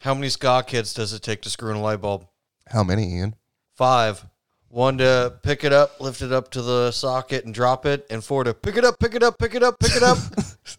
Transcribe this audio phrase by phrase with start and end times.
[0.00, 2.26] How many ska kids does it take to screw in a light bulb?
[2.66, 3.34] How many, Ian?
[3.76, 4.24] Five.
[4.68, 8.24] One to pick it up, lift it up to the socket and drop it, and
[8.24, 10.16] four to pick it up, pick it up, pick it up, pick it up.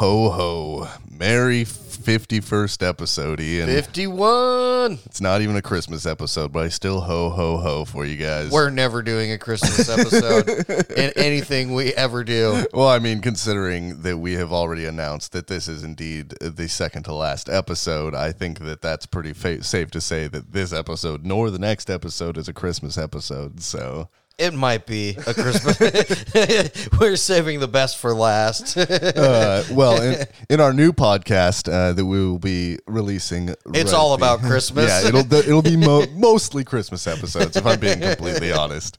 [0.00, 0.88] Ho, ho.
[1.10, 3.66] Merry 51st episode, Ian.
[3.66, 4.98] 51.
[5.04, 8.50] It's not even a Christmas episode, but I still ho, ho, ho for you guys.
[8.50, 10.48] We're never doing a Christmas episode
[10.96, 12.64] in anything we ever do.
[12.72, 17.02] well, I mean, considering that we have already announced that this is indeed the second
[17.02, 21.26] to last episode, I think that that's pretty fa- safe to say that this episode
[21.26, 23.60] nor the next episode is a Christmas episode.
[23.60, 24.08] So,
[24.40, 25.78] It might be a Christmas.
[26.98, 28.74] We're saving the best for last.
[28.78, 33.92] uh, well, in, in our new podcast uh, that we will be releasing, It's right
[33.92, 34.86] all at the- about Christmas.
[35.02, 37.54] yeah, it'll it'll be mo- mostly Christmas episodes.
[37.54, 38.96] If I'm being completely honest,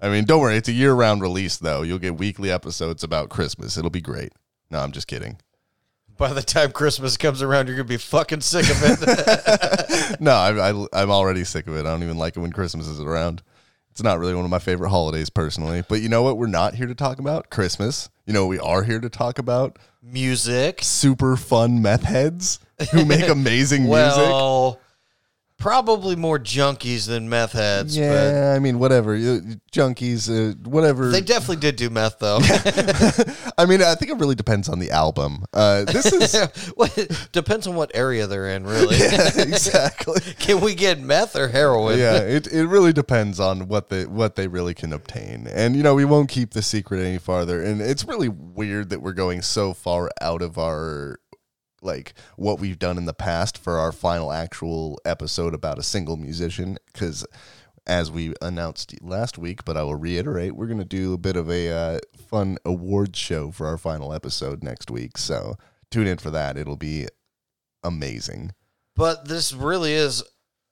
[0.00, 1.82] I mean, don't worry, it's a year round release though.
[1.82, 3.76] You'll get weekly episodes about Christmas.
[3.76, 4.32] It'll be great.
[4.70, 5.38] No, I'm just kidding.
[6.16, 10.20] By the time Christmas comes around, you're gonna be fucking sick of it.
[10.20, 11.80] No, I, I, I'm already sick of it.
[11.80, 13.42] I don't even like it when Christmas is around.
[13.96, 15.82] It's not really one of my favorite holidays personally.
[15.88, 16.36] But you know what?
[16.36, 18.10] We're not here to talk about Christmas.
[18.26, 20.80] You know, we are here to talk about Music.
[20.82, 22.60] super fun meth heads
[22.92, 24.28] who make amazing music.
[25.66, 27.96] Probably more junkies than meth heads.
[27.98, 29.16] Yeah, I mean, whatever.
[29.16, 31.06] You- Junkies, uh, whatever.
[31.06, 32.38] But they definitely did do meth though.
[33.58, 35.44] I mean, I think it really depends on the album.
[35.52, 38.94] Uh, this is depends on what area they're in, really.
[39.36, 40.20] exactly.
[40.38, 41.98] Can we get meth or heroin?
[41.98, 45.48] yeah, it, it really depends on what they what they really can obtain.
[45.48, 47.60] And you know, we won't keep the secret any farther.
[47.60, 51.18] And it's really weird that we're going so far out of our
[51.86, 56.16] like what we've done in the past for our final actual episode about a single
[56.16, 57.24] musician cuz
[57.86, 61.36] as we announced last week, but I will reiterate, we're going to do a bit
[61.36, 65.16] of a uh, fun awards show for our final episode next week.
[65.16, 65.56] So
[65.90, 66.56] tune in for that.
[66.56, 67.06] It'll be
[67.84, 68.52] amazing.
[68.96, 70.24] But this really is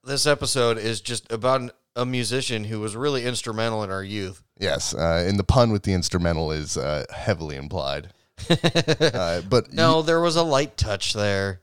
[0.03, 4.43] this episode is just about an, a musician who was really instrumental in our youth.
[4.59, 8.13] Yes, uh, and the pun with the instrumental is uh, heavily implied.
[8.49, 11.61] uh, but No, there was a light touch there.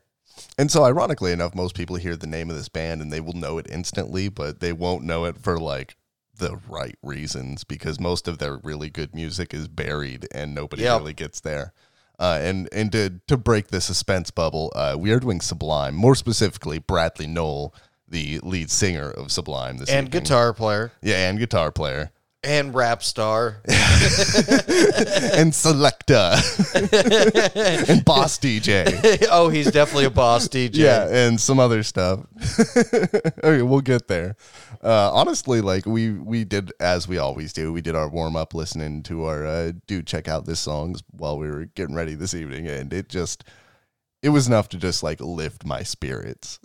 [0.59, 3.33] and so ironically enough, most people hear the name of this band and they will
[3.35, 5.97] know it instantly, but they won't know it for like
[6.37, 11.01] the right reasons because most of their really good music is buried and nobody Yep.
[11.01, 11.73] really gets there.
[12.19, 16.15] Uh, and and to to break the suspense bubble, uh, we are doing Sublime, more
[16.15, 17.75] specifically Bradley Nowell,
[18.07, 20.23] the lead singer of Sublime, this And evening.
[20.23, 22.13] guitar player yeah, and guitar player,
[22.45, 23.63] and rap star.
[23.69, 26.15] and selector,
[26.75, 29.27] and boss DJ.
[29.31, 30.77] oh, he's definitely a boss DJ.
[30.77, 32.21] Yeah, and some other stuff.
[33.45, 34.37] okay, we'll get there.
[34.83, 37.73] Uh, honestly, like we we did as we always do.
[37.73, 41.39] We did our warm up listening to our uh, dude check out this songs while
[41.39, 43.45] we were getting ready this evening, and it just
[44.23, 46.59] it was enough to just like lift my spirits.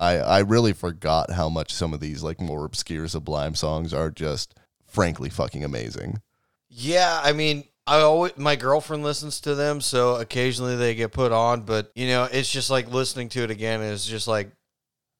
[0.00, 4.10] I I really forgot how much some of these like more obscure Sublime songs are
[4.10, 4.54] just
[4.94, 6.22] frankly fucking amazing.
[6.68, 11.32] Yeah, I mean, I always my girlfriend listens to them, so occasionally they get put
[11.32, 14.50] on, but you know, it's just like listening to it again is just like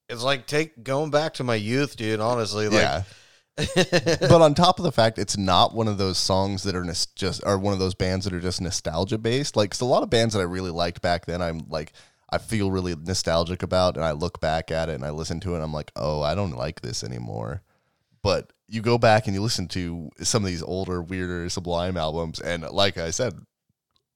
[0.08, 2.68] it's like take going back to my youth, dude, honestly.
[2.68, 3.02] Like yeah.
[3.76, 7.06] but on top of the fact it's not one of those songs that are nos-
[7.06, 10.02] just are one of those bands that are just nostalgia based like 'cause a lot
[10.02, 11.92] of bands that i really liked back then i'm like
[12.30, 15.52] i feel really nostalgic about and i look back at it and i listen to
[15.52, 17.62] it and i'm like oh i don't like this anymore
[18.24, 22.40] but you go back and you listen to some of these older weirder sublime albums
[22.40, 23.34] and like i said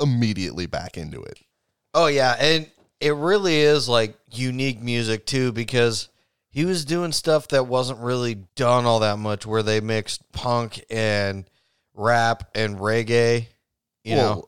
[0.00, 1.39] immediately back into it
[1.95, 6.09] Oh yeah, and it really is like unique music too because
[6.50, 10.85] he was doing stuff that wasn't really done all that much where they mixed punk
[10.91, 11.49] and
[11.94, 13.47] rap and reggae,
[14.05, 14.44] you know.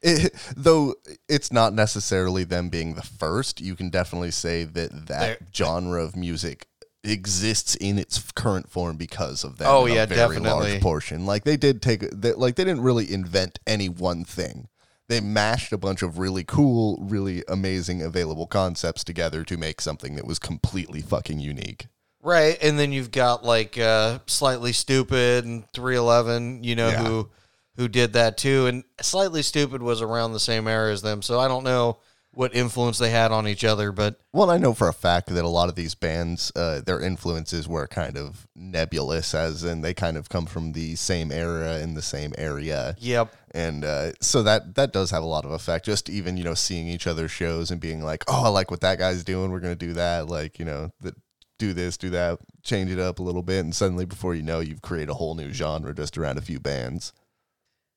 [0.00, 0.94] It, though
[1.28, 6.02] it's not necessarily them being the first, you can definitely say that that They're- genre
[6.04, 6.68] of music
[7.06, 9.68] exists in its current form because of that.
[9.68, 10.72] Oh, yeah, very definitely.
[10.72, 11.26] large portion.
[11.26, 14.68] Like they did take, they, like they didn't really invent any one thing.
[15.08, 20.16] They mashed a bunch of really cool, really amazing available concepts together to make something
[20.16, 21.86] that was completely fucking unique.
[22.22, 27.04] Right, and then you've got like uh, Slightly Stoopid and three eleven, you know Yeah.
[27.04, 27.28] who
[27.76, 31.38] who did that too, and Slightly Stoopid was around the same era as them, so
[31.38, 31.98] I don't know
[32.36, 35.42] what influence they had on each other, but Well, I know for a fact that
[35.42, 39.94] a lot of these bands, uh, their influences were kind of nebulous, as in they
[39.94, 44.42] kind of come from the same era in the same area, yep, and uh, so
[44.42, 45.86] that that does have a lot of effect.
[45.86, 48.82] Just even you know seeing each other's shows and being like, oh, I like what
[48.82, 49.50] that guy's doing.
[49.50, 50.28] We're gonna do that.
[50.28, 51.14] Like you know, that
[51.58, 54.60] do this, do that, change it up a little bit, and suddenly before you know,
[54.60, 57.14] you've created a whole new genre just around a few bands.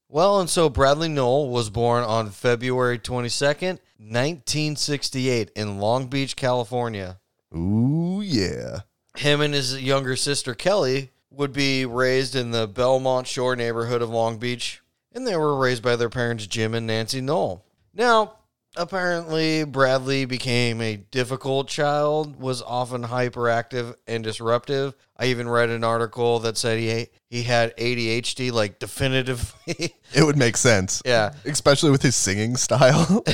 [0.07, 7.19] Well, and so Bradley Nowell was born on February 22nd, 1968, in Long Beach, California.
[7.56, 8.81] Ooh yeah,
[9.18, 14.10] Him and his younger sister Kelly would be raised in the Belmont Shore neighborhood of
[14.10, 14.81] Long Beach,
[15.13, 17.66] and they were raised by their parents Jim and Nancy Nowell.
[17.94, 18.38] Now,
[18.80, 24.96] apparently, Bradley became a difficult child, was often hyperactive and disruptive.
[25.18, 29.94] I even read an article that said he he had ADHD, like definitively.
[30.14, 31.34] it would make sense, yeah.
[31.46, 33.24] especially with his singing style.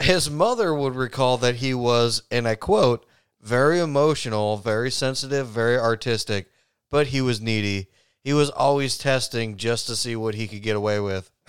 [0.00, 3.04] His mother would recall that he was, and I quote,
[3.40, 6.50] very emotional, very sensitive, very artistic,
[6.88, 7.88] but he was needy.
[8.22, 11.30] He was always testing just to see what he could get away with.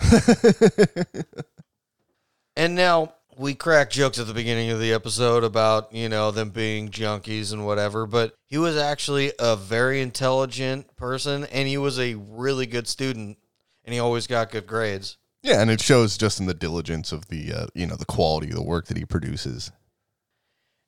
[2.60, 6.50] and now we crack jokes at the beginning of the episode about, you know, them
[6.50, 11.98] being junkies and whatever, but he was actually a very intelligent person and he was
[11.98, 13.38] a really good student
[13.82, 15.16] and he always got good grades.
[15.42, 18.50] Yeah, and it shows just in the diligence of the uh, you know the quality
[18.50, 19.72] of the work that he produces.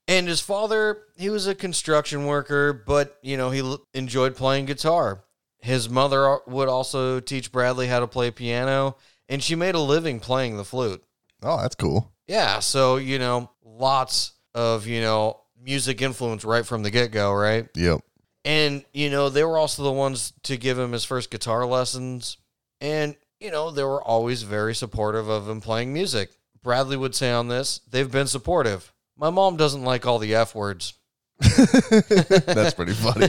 [0.07, 4.67] And his father, he was a construction worker, but you know he l- enjoyed playing
[4.67, 5.25] guitar.
[5.61, 8.97] His mother would also teach Bradley how to play piano,
[9.27, 11.03] and she made a living playing the flute.
[11.43, 12.13] Oh, that's cool.
[12.27, 17.33] Yeah, so you know, lots of you know music influence right from the get go,
[17.33, 17.69] right?
[17.75, 18.01] Yep.
[18.45, 22.39] And you know they were also the ones to give him his first guitar lessons,
[22.81, 26.31] and you know they were always very supportive of him playing music.
[26.63, 30.55] Bradley would say on this, "They've been supportive." My mom doesn't like all the f
[30.55, 30.95] words.
[31.39, 33.27] That's pretty funny.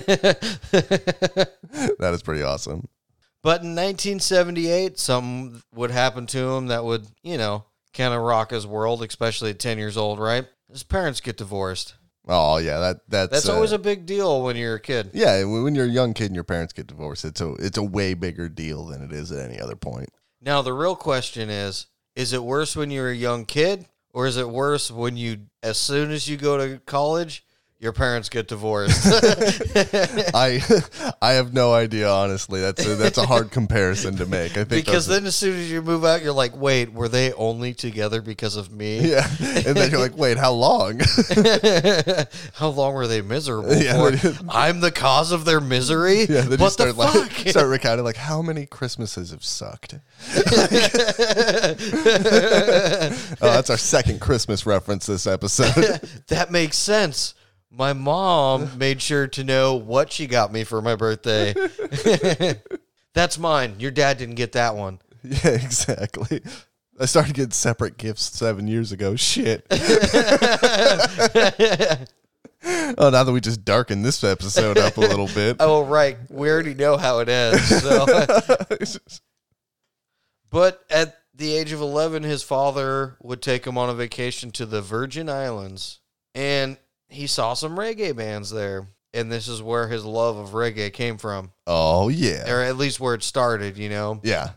[2.00, 2.88] that is pretty awesome.
[3.42, 8.52] But in 1978, something would happen to him that would, you know, kind of rock
[8.52, 10.46] his world, especially at 10 years old, right?
[10.72, 11.96] His parents get divorced.
[12.28, 15.10] Oh yeah, that that's That's uh, always a big deal when you're a kid.
[15.14, 15.44] yeah.
[15.44, 17.84] when when you're a young kid and your parents get divorced, it's a it's a
[17.84, 20.10] way bigger deal than it is at any other point.
[20.42, 24.38] Now, the real question is is it worse when you're a young kid or is
[24.38, 27.44] it worse when you, as soon as you go to college,
[27.84, 29.02] your parents get divorced?
[30.34, 30.62] I
[31.22, 32.62] I have no idea honestly.
[32.62, 34.52] That's a, that's a hard comparison to make.
[34.54, 37.34] I think because then as soon as you move out, you're like, wait, were they
[37.34, 39.12] only together because of me?
[39.12, 41.02] yeah, and then you're like, wait, how long?
[42.54, 46.22] How long were they miserable Yeah, they- I'm the cause of their misery.
[46.22, 47.48] Yeah, then you what start the like fuck?
[47.50, 49.96] start recounting like how many Christmases have sucked.
[53.42, 56.00] Oh, that's our second Christmas reference this episode.
[56.28, 57.34] that makes sense.
[57.76, 61.56] My mom made sure to know what she got me for my birthday.
[63.14, 63.76] That's mine.
[63.80, 65.00] Your dad didn't get that one.
[65.24, 66.42] yeah, exactly.
[67.00, 69.16] I started getting separate gifts seven years ago.
[69.16, 69.66] Shit.
[69.72, 69.76] oh,
[73.10, 75.58] now that we just darkened this episode up a little bit.
[75.60, 76.18] Oh, right.
[76.30, 77.64] We already know how it ends.
[77.82, 78.06] So.
[80.52, 84.68] but at the age of 11, his father would take him on a vacation to
[84.68, 86.00] the Virgin Islands.
[86.36, 86.78] And
[87.14, 88.88] he saw some reggae bands there.
[89.16, 93.00] And this is where his love of reggae came from, oh yeah, or at least
[93.00, 94.20] where it started, you know?
[94.24, 94.50] yeah.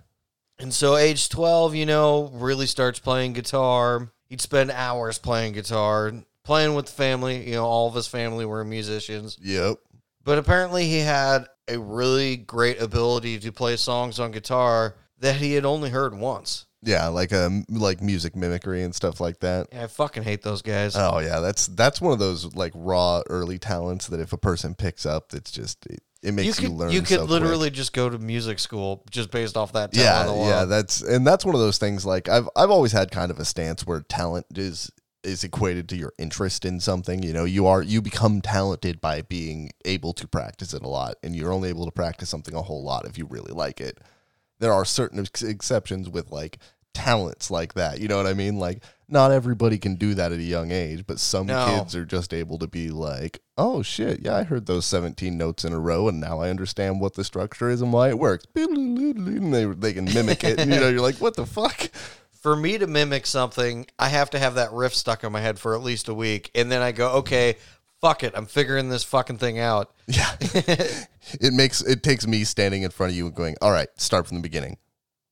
[0.59, 4.11] And so, age 12, you know, really starts playing guitar.
[4.29, 6.13] He'd spend hours playing guitar,
[6.45, 7.47] playing with the family.
[7.47, 9.37] You know, all of his family were musicians.
[9.43, 9.77] Yep.
[10.25, 15.53] But apparently, he had a really great ability to play songs on guitar that he
[15.53, 16.66] had only heard once.
[16.87, 19.69] Yeah, like um, like music mimicry and stuff like that.
[19.73, 20.95] Yeah, I fucking hate those guys.
[20.97, 24.75] Oh yeah, that's that's one of those like raw early talents that if a person
[24.77, 26.93] picks up, it's just it, it makes you, could learn.
[26.93, 27.31] you could so quick.
[27.31, 30.49] literally just go to music school just based off that yeah alone.
[30.49, 33.39] yeah that's and that's one of those things like i've i've always had kind of
[33.39, 34.91] a stance where talent is
[35.23, 39.23] is equated to your interest in something you know you are you become talented by
[39.23, 42.63] being able to practice it a lot and you're only able to practice something a
[42.63, 43.99] whole lot if you really like it
[44.59, 46.59] there are certain ex- exceptions with like
[46.97, 50.39] talents like that you know what i mean like not everybody can do that at
[50.39, 51.67] a young age but some No.
[51.67, 55.65] kids are just able to be like oh shit yeah i heard those 17 notes
[55.65, 58.45] in a row and now i understand what the structure is and why it works
[58.55, 61.91] and they, they can mimic it and you know you're like what the fuck
[62.33, 65.59] for me to mimic something, I have to have that riff stuck in my head
[65.59, 67.57] for at least a week, and then I go, okay,
[68.01, 69.93] fuck it, I'm figuring this fucking thing out.
[70.07, 70.31] Yeah.
[70.41, 74.29] it makes it takes me standing in front of you and going, "All right, start
[74.29, 74.77] from the beginning.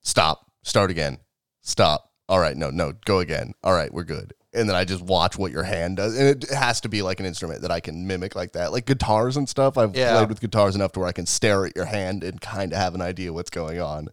[0.02, 0.50] Stop.
[0.64, 1.18] Start again.
[1.64, 2.10] Stop.
[2.28, 3.54] All right, no, no, go again.
[3.64, 6.48] All right, we're good." And then I just watch what your hand does, and it
[6.50, 9.48] has to be like an instrument that I can mimic like that, like guitars and
[9.48, 9.76] stuff.
[9.76, 10.16] I've Yeah.
[10.16, 12.78] played with guitars enough to where I can stare at your hand and kind of
[12.78, 14.08] have an idea what's going on.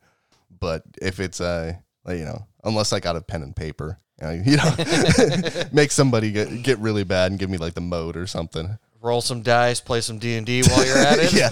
[0.59, 4.27] But if it's a, like, you know, unless I got a pen and paper, you
[4.27, 8.17] know, you know make somebody get get really bad and give me like the mode
[8.17, 8.77] or something.
[9.03, 11.33] Roll some dice, play some D and D while you're at it.
[11.33, 11.49] yeah.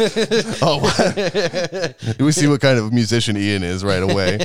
[0.61, 0.79] Oh,
[2.23, 4.37] we see what kind of musician Ian is right away.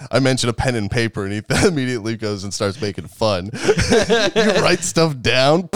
[0.12, 3.46] I mentioned a pen and paper, and he immediately goes and starts making fun.
[3.52, 5.68] you write stuff down.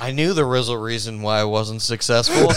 [0.00, 2.48] I knew there was a reason why I wasn't successful.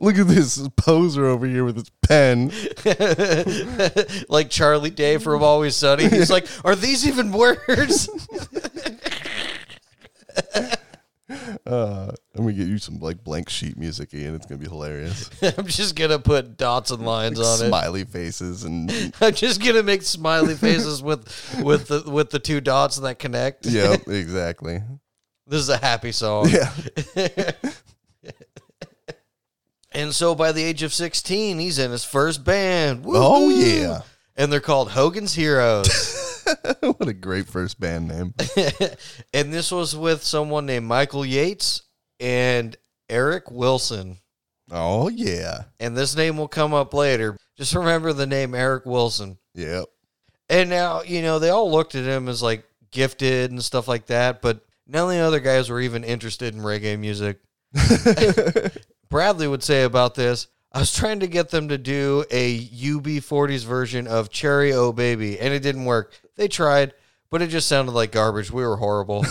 [0.00, 2.52] Look at this poser over here with his pen.
[4.28, 6.08] like Charlie Day from Always Sunny.
[6.08, 8.08] He's like, are these even words?
[11.66, 14.34] Uh, I'm gonna get you some like blank sheet music, Ian.
[14.34, 15.30] It's gonna be hilarious.
[15.58, 17.68] I'm just gonna put dots and lines on it.
[17.68, 18.90] Smiley faces and
[19.20, 21.26] I'm just gonna make smiley faces with
[21.62, 23.64] with the with the two dots that connect.
[23.64, 24.82] yep, exactly.
[25.46, 26.50] This is a happy song.
[26.50, 26.70] Yeah.
[29.94, 33.04] And so by the age of 16, he's in his first band.
[33.06, 33.60] Oh, Woo-hoo!
[33.60, 34.00] yeah.
[34.36, 36.44] And they're called Hogan's Heroes.
[36.80, 38.34] what a great first band name.
[39.32, 41.82] and this was with someone named Michael Yates
[42.18, 42.76] and
[43.08, 44.18] Eric Wilson.
[44.70, 45.64] Oh yeah.
[45.78, 47.36] And this name will come up later.
[47.56, 49.38] Just remember the name Eric Wilson.
[49.54, 49.84] Yep.
[50.48, 54.06] And now, you know, they all looked at him as like gifted and stuff like
[54.06, 57.38] that, but none of the other guys were even interested in reggae music.
[59.14, 63.64] Bradley would say about this I was trying to get them to do a UB40s
[63.64, 66.20] version of Cherry O Baby, and it didn't work.
[66.34, 66.94] They tried,
[67.30, 68.50] but it just sounded like garbage.
[68.50, 69.20] We were horrible.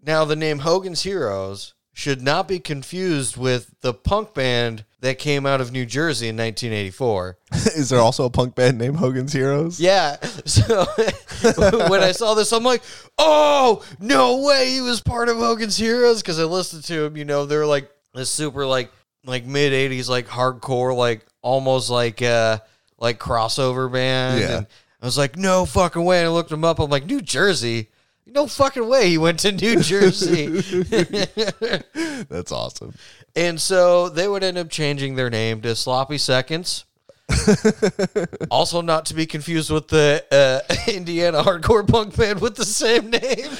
[0.00, 5.44] now, the name Hogan's Heroes should not be confused with the punk band that came
[5.44, 7.36] out of New Jersey in 1984.
[7.76, 9.78] Is there also a punk band named Hogan's Heroes?
[9.80, 10.16] Yeah.
[10.44, 10.84] So
[11.88, 12.82] when I saw this, I'm like,
[13.16, 17.16] oh, no way he was part of Hogan's Heroes because I listened to him.
[17.16, 18.90] You know, they're like this super like
[19.24, 22.58] like mid '80s like hardcore like almost like uh
[22.98, 24.40] like crossover band.
[24.40, 24.56] Yeah.
[24.58, 24.66] And
[25.00, 26.18] I was like, no fucking way.
[26.18, 26.78] And I looked him up.
[26.78, 27.90] I'm like, New Jersey.
[28.34, 30.46] No fucking way he went to New Jersey.
[32.28, 32.94] That's awesome.
[33.36, 36.86] And so they would end up changing their name to Sloppy Seconds.
[38.50, 43.10] also, not to be confused with the uh, Indiana hardcore punk band with the same
[43.10, 43.50] name.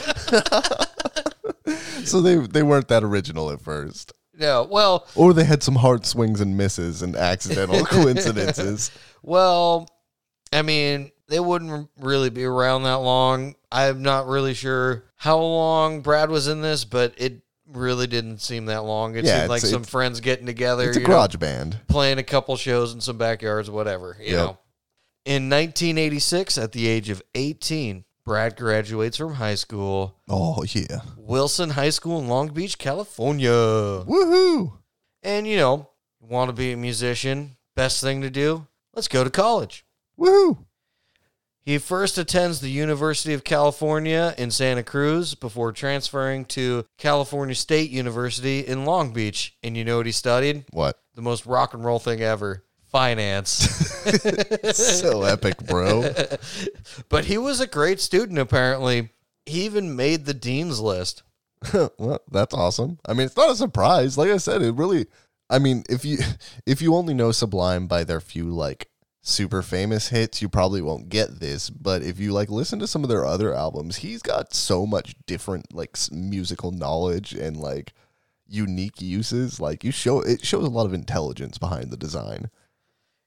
[2.05, 4.13] So they they weren't that original at first.
[4.39, 8.91] no, well, Or they had some hard swings and misses and accidental coincidences.
[9.23, 9.89] well,
[10.53, 13.55] I mean, they wouldn't really be around that long.
[13.73, 17.41] I'm not really sure how long Brad was in this, but it
[17.73, 19.17] really didn't seem that long.
[19.17, 20.89] It Yeah, seemed like it's- some it's- friends getting together.
[20.89, 21.79] It's a you know, garage band.
[21.89, 24.45] playing a couple shows in some backyards, whatever, you Yep.
[24.47, 24.59] know.
[25.25, 31.01] In 1986, at the age of 18, Brad graduates from high school, Oh yeah.
[31.17, 33.51] Wilson High School in Long Beach, California.
[33.51, 34.73] Woohoo.
[35.23, 35.89] And, you know,
[36.21, 38.67] want to be a musician, best thing to do?
[38.95, 39.85] Let's go to college.
[40.19, 40.59] Woohoo.
[41.65, 47.91] He first attends the University of California in Santa Cruz before transferring to California State
[47.91, 49.57] University in Long Beach.
[49.63, 50.65] And you know what he studied?
[50.73, 50.99] What?
[51.15, 53.91] The most rock and roll thing ever finance.
[54.73, 56.13] So epic, bro.
[57.09, 59.11] But he was a great student, apparently.
[59.47, 61.23] He even made the dean's list.
[61.99, 62.99] well, that's awesome.
[63.07, 64.19] I mean, it's not a surprise.
[64.19, 65.07] Like I said, it really.
[65.49, 66.19] I mean, if you
[66.67, 68.89] if you only know Sublime by their few like
[69.23, 71.71] super famous hits, you probably won't get this.
[71.71, 75.15] But if you like listen to some of their other albums, he's got so much
[75.27, 77.95] different like musical knowledge and like
[78.47, 79.61] unique uses.
[79.61, 82.51] Like you show it shows a lot of intelligence behind the design.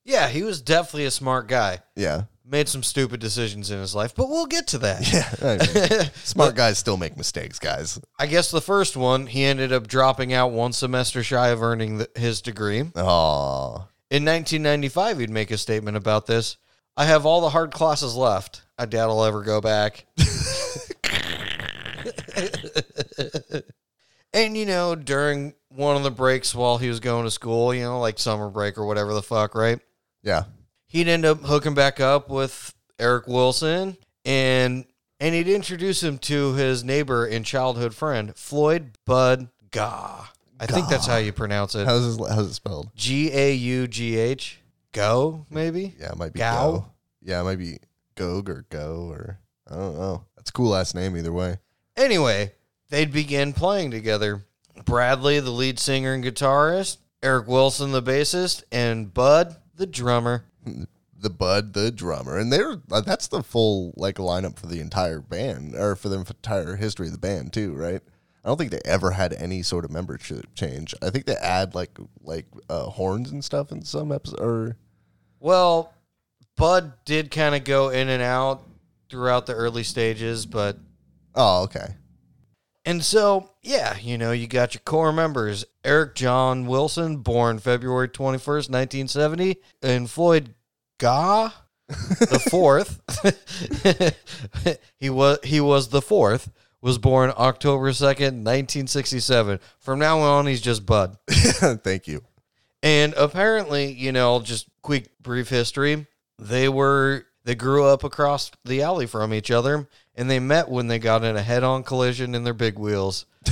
[0.04, 1.80] Yeah, he was definitely a smart guy.
[1.96, 5.12] Yeah, Made some stupid decisions in his life, but we'll get to that.
[5.12, 5.34] yeah.
[5.42, 8.00] I mean, smart guys still make mistakes, guys.
[8.20, 11.98] I guess the first one, he ended up dropping out one semester shy of earning
[11.98, 12.84] the, his degree.
[12.96, 13.88] Aw.
[14.12, 16.58] In 1995, he'd make a statement about this.
[16.96, 18.62] I have all the hard classes left.
[18.78, 20.06] I doubt I'll ever go back.
[24.34, 27.84] and, you know, during one of the breaks while he was going to school, you
[27.84, 29.80] know, like summer break or whatever the fuck, right?
[30.24, 30.44] Yeah.
[30.88, 34.86] He'd end up hooking back up with Eric Wilson and
[35.20, 40.28] and he'd introduce him to his neighbor and childhood friend, Floyd Bud Gaugh.
[40.60, 41.86] I think that's how you pronounce it.
[41.86, 42.90] How's this, how's it spelled?
[42.96, 44.60] G A U G H.
[44.92, 45.94] Go, maybe?
[46.00, 46.72] Yeah, it might be Gow?
[46.72, 46.86] go.
[47.22, 47.80] Yeah, it might be
[48.16, 50.24] Gog or Go or I don't know.
[50.38, 51.58] That's a cool last name either way.
[51.98, 52.54] Anyway,
[52.90, 54.46] they'd begin playing together.
[54.86, 60.46] Bradley, the lead singer and guitarist, Eric Wilson, the bassist, and Bud, the drummer.
[61.18, 65.22] The Bud, the drummer, and they're uh, that's the full like lineup for the entire
[65.22, 68.04] band or for the entire history of the band too, right?
[68.46, 70.94] I don't think they ever had any sort of membership change.
[71.02, 74.40] I think they add like like uh, horns and stuff in some episodes.
[74.40, 74.78] Or
[75.40, 75.92] Well,
[76.56, 78.62] Bud did kind of go in and out
[79.10, 80.78] throughout the early stages, but
[81.34, 81.96] oh, okay,
[82.86, 88.10] And so, yeah, you know, you got your core members Eric John Wilson, born February
[88.10, 90.54] 21st, 1970, and Floyd
[91.00, 91.52] Gaugh,
[91.88, 93.02] the fourth.
[94.98, 96.52] he was he was the fourth,
[96.86, 99.60] was born October 2nd, 1967.
[99.80, 101.18] From now on, he's just Bud.
[101.28, 102.22] thank you.
[102.84, 106.06] And apparently, you know, just quick brief history,
[106.38, 110.88] they were they grew up across the alley from each other and they met when
[110.88, 113.26] they got in a head-on collision in their big wheels.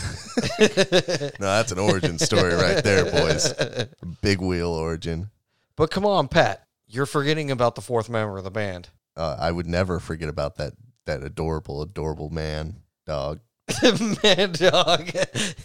[0.59, 3.53] No, that's an origin story right there, boys.
[4.21, 5.29] Big wheel origin.
[5.75, 8.89] But come on, Pat, you're forgetting about the fourth member of the band.
[9.15, 10.73] Uh, I would never forget about that
[11.05, 13.39] that adorable, adorable man dog.
[14.23, 15.09] Man Dog.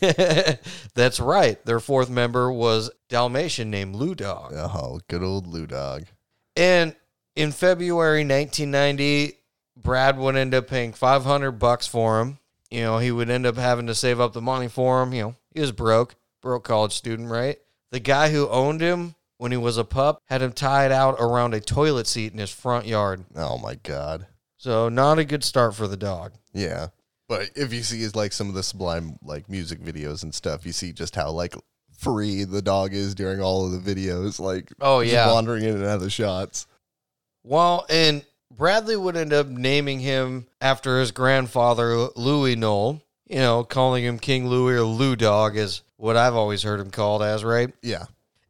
[0.95, 1.65] That's right.
[1.65, 4.53] Their fourth member was Dalmatian named Lou Dog.
[4.55, 6.05] Oh, good old Lou dog.
[6.57, 6.95] And
[7.35, 9.39] in February 1990,
[9.77, 12.39] Brad would end up paying 500 bucks for him.
[12.71, 15.13] You know, he would end up having to save up the money for him.
[15.13, 17.59] You know, he was broke, broke college student, right?
[17.91, 21.55] The guy who owned him when he was a pup had him tied out around
[21.55, 23.25] a toilet seat in his front yard.
[23.35, 24.27] Oh my god.
[24.57, 26.33] So, not a good start for the dog.
[26.53, 26.89] Yeah.
[27.29, 30.73] But if you see like some of the sublime like music videos and stuff, you
[30.73, 31.55] see just how like
[31.99, 35.31] free the dog is during all of the videos, like Oh, yeah.
[35.33, 36.67] wandering in and out of the shots.
[37.45, 43.03] Well, and Bradley would end up naming him after his grandfather, Louis Nowell.
[43.29, 46.91] You know, calling him King Louis or Lou Dog is what I've always heard him
[46.91, 47.71] called as, right?
[47.83, 48.05] Yeah.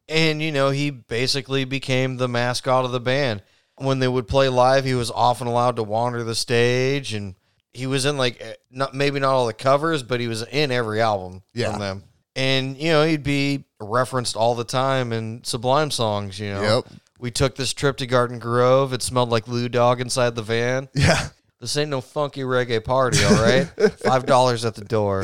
[0.07, 3.43] And, you know, he basically became the mascot of the band.
[3.75, 7.35] When they would play live, he was often allowed to wander the stage and
[7.73, 10.71] he was in like eh, not maybe not all the covers, but he was in
[10.71, 11.71] every album Yeah.
[11.71, 12.03] from them.
[12.35, 16.83] And, you know, he'd be referenced all the time in Sublime songs, you know.
[16.85, 16.93] Yep.
[17.19, 18.93] We took this trip to Garden Grove.
[18.93, 20.87] It smelled like Lou Dog inside the van.
[20.93, 21.29] Yeah.
[21.59, 23.65] This ain't no funky reggae party, all right?
[24.05, 25.23] Five dollars at the door.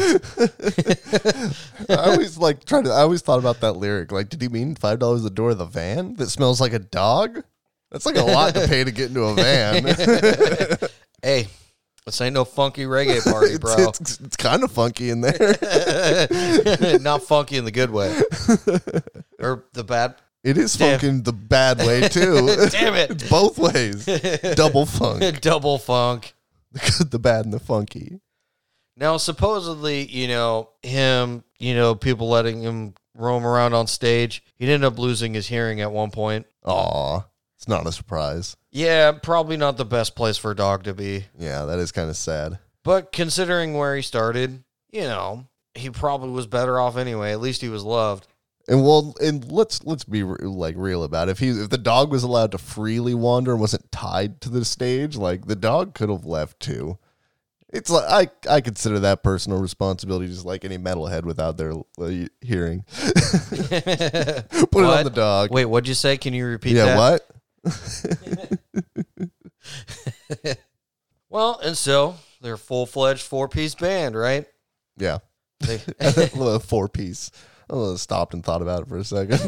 [1.90, 4.12] I always like try to I always thought about that lyric.
[4.12, 6.80] Like, did he mean five dollars a door of the van that smells like a
[6.80, 7.42] dog?
[7.92, 10.90] That's like a lot to pay to get into a van.
[11.24, 11.48] Hey,
[12.06, 13.76] this ain't no funky reggae party, bro.
[13.78, 15.38] it's, it's kind of funky in there.
[17.00, 18.10] Not funky in the good way,
[19.40, 20.16] or the bad.
[20.44, 21.00] It is Damn.
[21.00, 22.48] funky the bad way too.
[22.70, 23.10] Damn it.
[23.12, 24.06] It's both ways.
[24.56, 25.42] Double funk.
[25.42, 26.36] Double funk.
[26.72, 28.20] The good, the bad, and the funky.
[28.96, 31.44] Now, supposedly, you know him.
[31.58, 34.44] You know, people letting him roam around on stage.
[34.58, 36.46] He'd end up losing his hearing at one point.
[36.66, 37.24] Aw.
[37.58, 38.58] It's not a surprise.
[38.72, 41.26] Yeah, probably not the best place for a dog to be.
[41.38, 42.60] Yeah, that is kind of sad.
[42.84, 47.32] But considering where he started, you know, he probably was better off anyway.
[47.32, 48.28] At least he was loved.
[48.68, 51.32] And well, and let's let's be re- like real about it.
[51.32, 54.66] If he if the dog was allowed to freely wander and wasn't tied to the
[54.66, 56.98] stage, like the dog could have left too.
[57.70, 58.06] It's like
[58.48, 62.86] I I consider that personal responsibility, just like any metalhead without their uh, hearing.
[62.90, 65.52] Put it on the dog.
[65.52, 66.18] Wait, what'd you say?
[66.18, 66.98] Can you repeat yeah, that?
[66.98, 67.30] what?
[71.36, 74.46] Well, and so they're a full fledged four piece band, right?
[74.96, 75.18] Yeah,
[75.60, 75.82] They,
[76.40, 77.30] a four piece.
[77.70, 79.40] I stopped and thought about it for a second.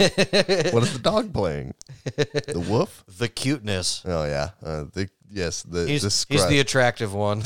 [0.73, 1.75] what is the dog playing?
[2.03, 3.05] The wolf?
[3.17, 4.03] the cuteness.
[4.05, 7.39] Oh yeah, uh, the yes, the He's, the he's the attractive one.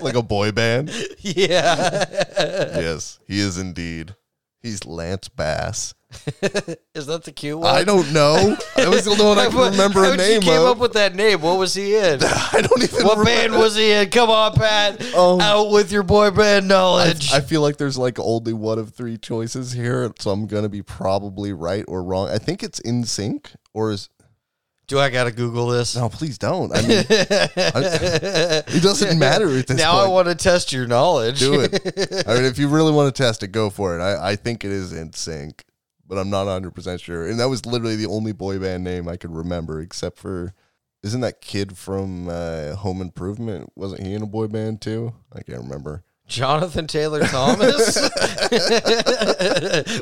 [0.00, 0.92] like a boy band.
[1.18, 2.04] yeah.
[2.38, 4.14] yes, he is indeed.
[4.62, 5.94] He's Lance Bass.
[6.94, 7.72] Is that the cute one?
[7.74, 8.56] I don't know.
[8.76, 10.66] I was the only one I can remember a how'd name you came of.
[10.66, 11.42] up with that name.
[11.42, 12.20] What was he in?
[12.22, 13.04] I don't even.
[13.04, 13.24] what remember.
[13.24, 14.08] band was he in?
[14.10, 15.00] Come on, Pat.
[15.14, 17.30] Um, Out with your boy band knowledge.
[17.32, 20.82] I feel like there's like only one of three choices here, so I'm gonna be
[20.82, 22.28] probably right or wrong.
[22.30, 24.08] I think it's NSYNC, or is
[24.88, 25.94] Do I gotta Google this?
[25.96, 26.08] no?
[26.08, 26.74] Please don't.
[26.74, 30.06] I mean, I- it doesn't matter at this now point.
[30.06, 31.38] I want to test your knowledge.
[31.40, 32.24] Do it.
[32.26, 34.02] I mean, if you really want to test it, go for it.
[34.02, 35.60] I, I think it is NSYNC,
[36.06, 37.26] but I'm not 100 percent sure.
[37.28, 40.54] And that was literally the only boy band name I could remember, except for
[41.02, 43.70] isn't that kid from uh, Home Improvement?
[43.76, 45.12] Wasn't he in a boy band too?
[45.34, 46.02] I can't remember.
[46.26, 47.96] Jonathan Taylor Thomas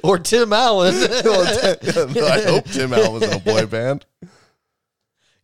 [0.02, 0.94] or Tim Allen.
[0.94, 4.04] I hope Tim Allen was in a boy band.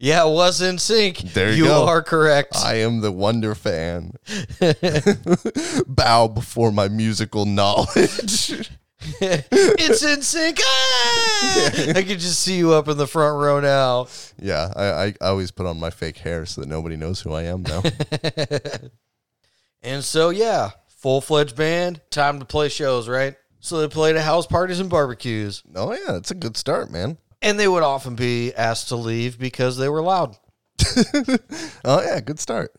[0.02, 1.32] Yeah, it was NSYNC.
[1.32, 1.86] There you go.
[1.86, 2.56] are correct.
[2.56, 4.14] I am the Wonder fan.
[5.86, 8.50] Bow before my musical knowledge.
[9.20, 10.58] it's NSYNC.
[10.60, 11.98] Ah!
[11.98, 14.08] I could just see you up in the front row now.
[14.40, 17.32] yeah, I, I, I always put on my fake hair so that nobody knows who
[17.32, 17.82] I am now.
[19.84, 23.34] And so, yeah, full fledged band, time to play shows, right?
[23.60, 25.62] So they played at house parties and barbecues.
[25.74, 27.18] oh yeah, it's a good start, man.
[27.42, 30.36] And they would often be asked to leave because they were loud.
[31.84, 32.74] Oh yeah, good start.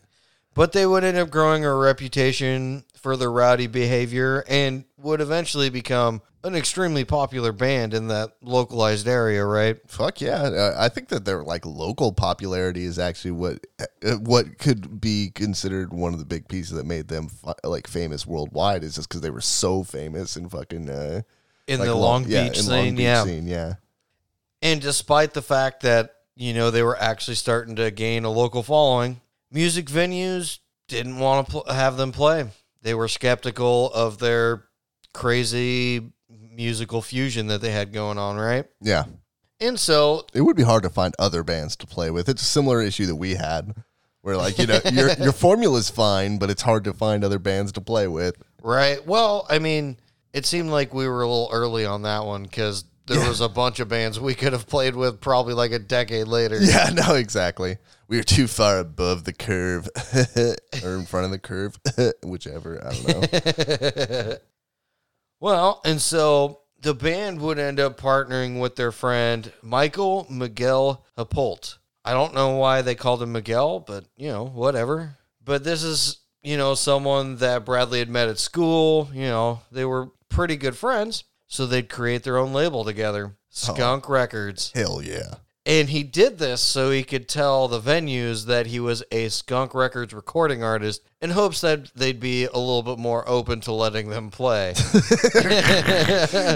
[0.54, 5.68] But they would end up growing a reputation for their rowdy behavior and would eventually
[5.68, 9.78] become an extremely popular band in that localized area, right?
[9.88, 10.42] Fuck yeah!
[10.42, 15.30] Uh, I think that their like local popularity is actually what uh, what could be
[15.34, 17.28] considered one of the big pieces that made them
[17.62, 21.22] like famous worldwide is just because they were so famous in fucking uh,
[21.66, 23.24] In like the Long Beach yeah, scene, Long Beach yeah.
[23.24, 23.74] scene, yeah.
[24.64, 28.62] And despite the fact that, you know, they were actually starting to gain a local
[28.62, 29.20] following,
[29.52, 32.46] music venues didn't want to pl- have them play.
[32.82, 34.64] They were skeptical of their
[35.12, 38.64] crazy musical fusion that they had going on, right?
[38.80, 39.04] Yeah,
[39.60, 42.28] And so, it would be hard to find other bands to play with.
[42.28, 43.74] It's a similar issue that we had,
[44.22, 47.72] where like you know your your formula's fine, but it's hard to find other bands
[47.72, 48.36] to play with.
[48.62, 49.04] right?
[49.06, 49.98] Well, I mean,
[50.32, 53.48] it seemed like we were a little early on that one because there was a
[53.48, 56.58] bunch of bands we could have played with probably like a decade later.
[56.62, 57.78] Yeah, no, exactly.
[58.08, 59.88] We were too far above the curve,
[60.84, 61.78] or in front of the curve,
[62.22, 62.84] whichever.
[62.84, 64.36] I don't know.
[65.40, 71.78] Well, and so the band would end up partnering with their friend Michael Miguel Happoldt.
[72.04, 75.16] I don't know why they called him Miguel, but you know, whatever.
[75.42, 79.08] But this is, you know, someone that Bradley had met at school.
[79.12, 84.08] You know, they were pretty good friends, so they'd create their own label together, Skunk
[84.08, 84.72] Records.
[84.74, 85.34] Hell yeah.
[85.64, 89.72] And he did this so he could tell the venues that he was a Skunk
[89.72, 94.08] Records recording artist in hopes that they'd be a little bit more open to letting
[94.08, 94.74] them play.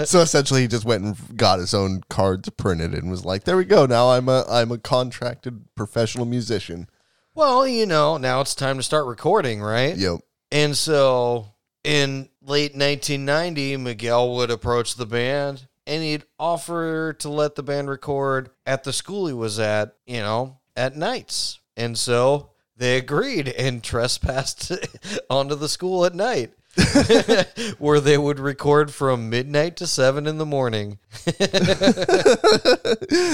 [0.05, 3.57] so essentially, he just went and got his own cards printed and was like, "There
[3.57, 3.85] we go.
[3.85, 6.89] Now I'm a I'm a contracted professional musician."
[7.35, 9.95] well, you know, now it's time to start recording, right?
[9.95, 10.19] Yep.
[10.51, 11.53] And so
[11.85, 17.89] in late 1990, Miguel would approach the band and he'd offer to let the band
[17.89, 21.59] record at the school he was at, you know, at nights.
[21.77, 24.71] And so they agreed and trespassed
[25.29, 26.53] onto the school at night.
[27.79, 30.99] where they would record from midnight to seven in the morning.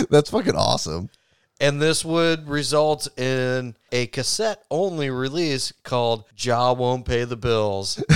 [0.09, 1.09] That's fucking awesome.
[1.61, 7.97] And this would result in a cassette only release called Jah Won't Pay the Bills.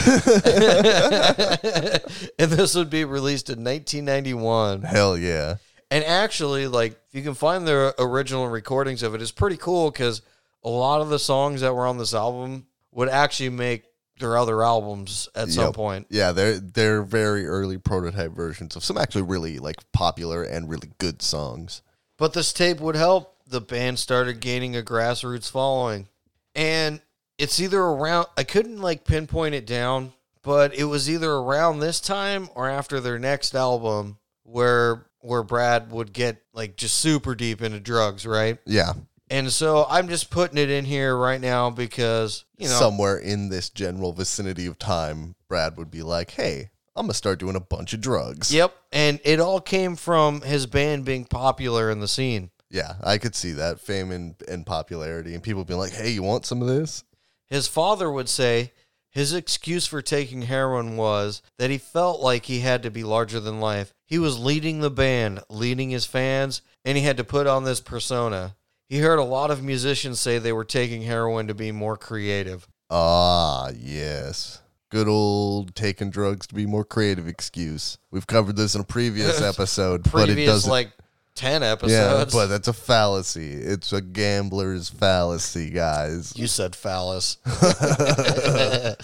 [2.38, 4.82] and this would be released in 1991.
[4.82, 5.56] Hell yeah.
[5.92, 9.90] And actually, like, if you can find the original recordings of it, it's pretty cool
[9.90, 10.22] because
[10.64, 13.84] a lot of the songs that were on this album would actually make
[14.20, 15.74] their other albums at some Yep.
[15.74, 16.08] point.
[16.10, 20.92] Yeah, they're they're very early prototype versions of some actually really like popular and really
[20.98, 21.82] good songs.
[22.20, 23.36] But this tape would help.
[23.48, 26.08] The band started gaining a grassroots following.
[26.54, 27.02] And
[27.40, 32.00] it's either around, I couldn't like pinpoint it down, but it was either around this
[32.00, 37.62] time or after their next album where where Brad would get like just super deep
[37.62, 38.58] into drugs, right?
[38.66, 38.94] Yeah.
[39.30, 43.50] And so I'm just putting it in here right now because, you know, Somewhere in
[43.50, 47.62] this general vicinity of time, Brad would be like, "Hey, I'm gonna start doing a
[47.62, 48.76] bunch of drugs." Yep.
[48.92, 52.52] And it all came from his band being popular in the scene.
[52.70, 56.22] Yeah, I could see that fame and, and popularity, and people being like, "Hey, you
[56.22, 57.04] want some of this?"
[57.48, 58.74] His father would say
[59.12, 63.40] his excuse for taking heroin was that he felt like he had to be larger
[63.40, 63.94] than life.
[64.06, 67.82] He was leading the band, leading his fans, and he had to put on this
[67.82, 68.56] persona.
[68.88, 72.68] He heard a lot of musicians say they were taking heroin to be more creative.
[72.90, 74.62] Ah, yes.
[74.90, 78.00] Good old taking drugs to be more creative excuse.
[78.10, 80.70] We've covered this in a previous episode, but it doesn't.
[80.70, 80.92] like
[81.36, 82.34] 10 episodes.
[82.34, 83.54] yeah, but that's a fallacy.
[83.54, 86.34] It's a gambler's fallacy, guys.
[86.36, 87.38] You said phallus.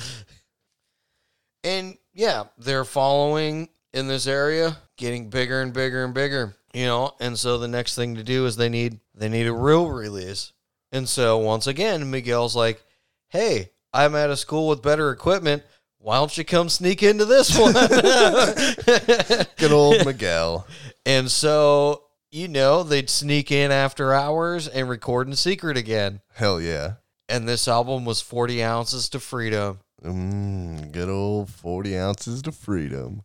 [1.64, 6.56] and yeah, they're following in this area, getting bigger and bigger and bigger.
[6.74, 9.54] You know, and so the next thing to do is they need they need a
[9.54, 10.52] real release.
[10.92, 12.84] And so once again, Miguel's like,
[13.30, 15.64] "Hey, I'm at a school with better equipment.
[16.06, 17.74] Why don't you come sneak into this one?"
[19.58, 20.68] Good old Miguel.
[21.04, 26.22] and so, you know, they'd sneak in after hours and record in secret again.
[26.36, 26.98] Hell yeah.
[27.28, 29.80] And this album was 40 ounces to freedom.
[30.04, 33.24] Mm, good old 40 ounces to freedom.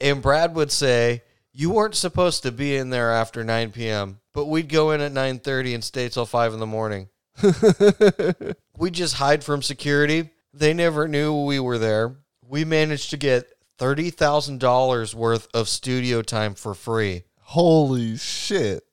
[0.00, 4.46] And Brad would say, you weren't supposed to be in there after 9 p.m., but
[4.46, 7.10] we'd go in at 9:30 and stay till 5 in the morning.
[8.78, 10.30] we just hide from security.
[10.56, 12.16] They never knew we were there.
[12.46, 17.24] We managed to get $30,000 worth of studio time for free.
[17.40, 18.84] Holy shit.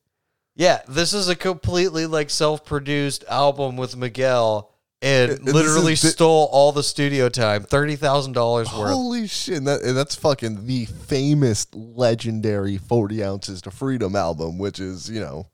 [0.55, 6.71] Yeah, this is a completely like self-produced album with Miguel and literally is stole all
[6.71, 8.67] the studio time, $30,000 worth.
[8.67, 9.57] Holy shit.
[9.57, 15.09] And that, and that's fucking the famous, legendary 40 Ounces to Freedom album, which is,
[15.09, 15.47] you know,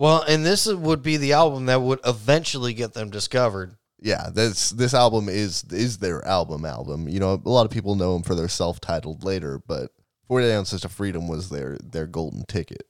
[0.00, 3.76] Well, and this would be the album that would eventually get them discovered.
[4.02, 7.08] Yeah, this this album is is their album album.
[7.08, 9.90] You know, a lot of people know them for their self-titled later, but
[10.28, 12.86] 40 Ounces to Freedom was their their golden ticket.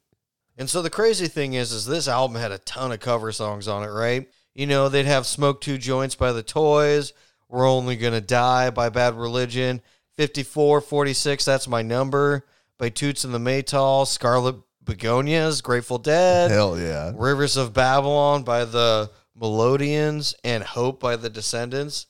[0.57, 3.67] And so the crazy thing is, is this album had a ton of cover songs
[3.67, 4.29] on it, right?
[4.55, 7.13] You know, they'd have "Smoke Two Joints" by the Toyes,
[7.49, 9.81] "We're Only Gonna Die" by Bad Religion,
[10.17, 12.47] "54, 46, That's My Number"
[12.79, 17.13] by Toots and the Maytals, "Scarlet Begonias," Grateful Dead, Hell yeah.
[17.17, 22.07] "Rivers of Babylon" by the Melodians, and "Hope" by the Descendents.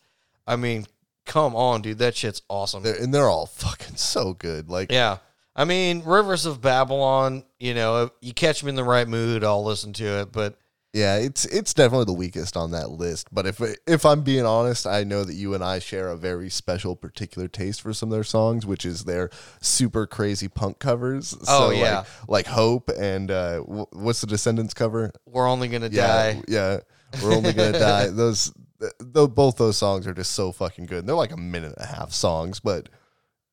[0.47, 0.87] I mean,
[1.27, 2.83] come on, dude, that shit's awesome.
[2.83, 4.69] They're, and they're all fucking so good.
[4.69, 5.19] Like Yeah.
[5.57, 9.65] I mean, Rivers of Babylon, you know, you catch me in the right mood, I'll
[9.65, 10.33] listen to it.
[10.33, 10.57] But
[10.93, 13.29] Yeah, it's it's definitely the weakest on that list.
[13.33, 16.51] But if if I'm being honest, I know that you and I share a very
[16.51, 19.29] special, particular taste for some of their songs, which is their
[19.61, 21.37] super crazy punk covers.
[21.49, 22.05] Oh, like- yeah.
[22.27, 25.13] like, Hope and uh, what's the Descendents cover?
[25.27, 26.43] we're only to Yeah, die.
[26.49, 26.79] yeah,
[27.23, 28.09] we're only gonna die.
[28.09, 31.07] Those, th- th- both those songs are just so fucking good.
[31.07, 32.89] They're like a minute and a half songs, but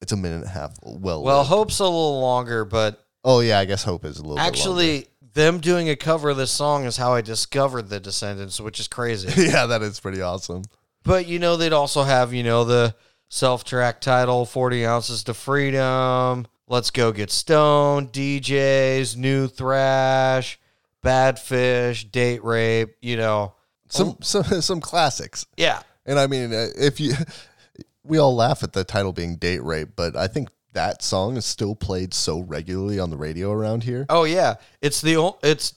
[0.02, 0.74] it's a minute and a half.
[0.84, 1.50] Well, Well, lived.
[1.50, 5.60] Hope's a little longer, but oh yeah, I guess Hope is a little actually, them
[5.60, 9.30] doing a cover of this song is how I discovered the Descendents, which is crazy.
[9.52, 10.63] yeah, that is pretty awesome.
[11.04, 12.96] but, you know, they'd also have, you know, the
[13.30, 20.60] self track title 40 Ounces to Freedom, Let's Go Get Stoned, DJs, New Thrash,
[21.08, 23.54] Bad Fish, Date Rape, you know.
[23.88, 25.46] Some some some classics.
[25.56, 25.82] Yeah.
[26.06, 27.13] And I mean, uh, if you,
[28.04, 31.46] we all laugh at the title being date rape, but I think that song is
[31.46, 34.06] still played so regularly on the radio around here.
[34.10, 35.76] Oh yeah, it's the it's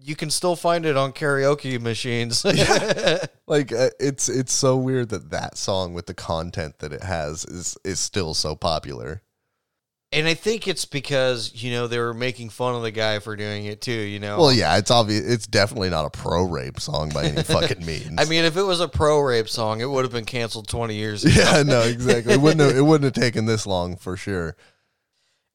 [0.00, 2.44] you can still find it on karaoke machines.
[3.46, 7.44] Like uh, it's it's so weird that that song with the content that it has
[7.44, 9.20] is is still so popular.
[10.12, 13.34] And I think it's because you know they were making fun of the guy for
[13.34, 13.92] doing it too.
[13.92, 14.38] You know.
[14.38, 15.24] Well, yeah, it's obvious.
[15.24, 18.14] It's definitely not a pro rape song by any fucking means.
[18.18, 20.96] I mean, if it was a pro rape song, it would have been canceled twenty
[20.96, 21.34] years ago.
[21.36, 22.34] yeah, no, exactly.
[22.34, 24.56] It wouldn't have, it wouldn't have taken this long for sure.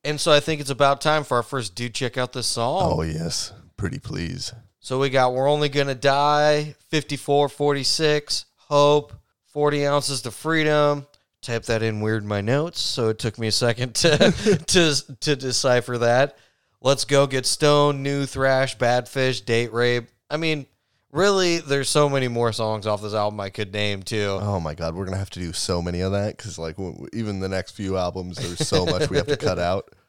[0.03, 2.81] And so I think it's about time for our first dude check out this song.
[2.83, 4.53] Oh yes, pretty please.
[4.79, 9.13] So we got We're Only Gonna Die, 54, 46, Hope,
[9.47, 11.05] 40 Ounces to Freedom.
[11.41, 14.17] Type that in weird in my notes, so it took me a second to
[14.67, 16.37] to to decipher that.
[16.81, 20.09] Let's go get stoned, new thrash, bad fish, date rape.
[20.29, 20.67] I mean,
[21.11, 24.37] really, there's so many more songs off this album I could name too.
[24.41, 27.07] Oh my god, we're gonna have to do so many of that because like w-
[27.13, 29.89] even the next few albums, there's so much we have to cut out.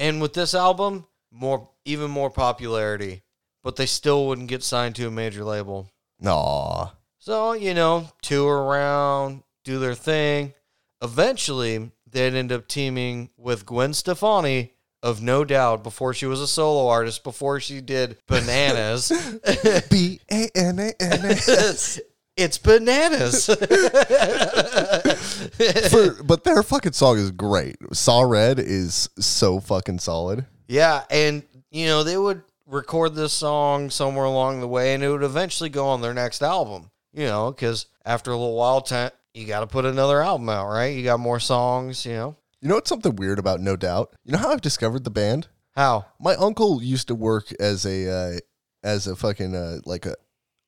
[0.00, 3.22] And with this album, more even more popularity,
[3.64, 5.90] but they still wouldn't get signed to a major label.
[6.24, 6.92] Aw.
[7.18, 10.54] So, you know, tour around, do their thing.
[11.02, 16.48] Eventually, they'd end up teaming with Gwen Stefani of No Doubt before she was a
[16.48, 19.12] solo artist, before she did Bananas.
[19.90, 21.36] B A N A N A.
[22.36, 23.46] it's Bananas.
[25.90, 27.76] For- But their fucking song is great.
[27.92, 30.46] Saw Red is so fucking solid.
[30.66, 35.10] yeah, and, you know, they would record this song somewhere along the way, and it
[35.10, 39.10] would eventually go on their next album, you know, because after a little while, time,
[39.38, 40.96] you got to put another album out, right?
[40.96, 42.36] You got more songs, you know.
[42.60, 44.14] You know what's something weird about No Doubt?
[44.24, 45.48] You know how I've discovered the band?
[45.76, 46.06] How?
[46.18, 48.38] My uncle used to work as a uh,
[48.82, 50.16] as a fucking uh, like a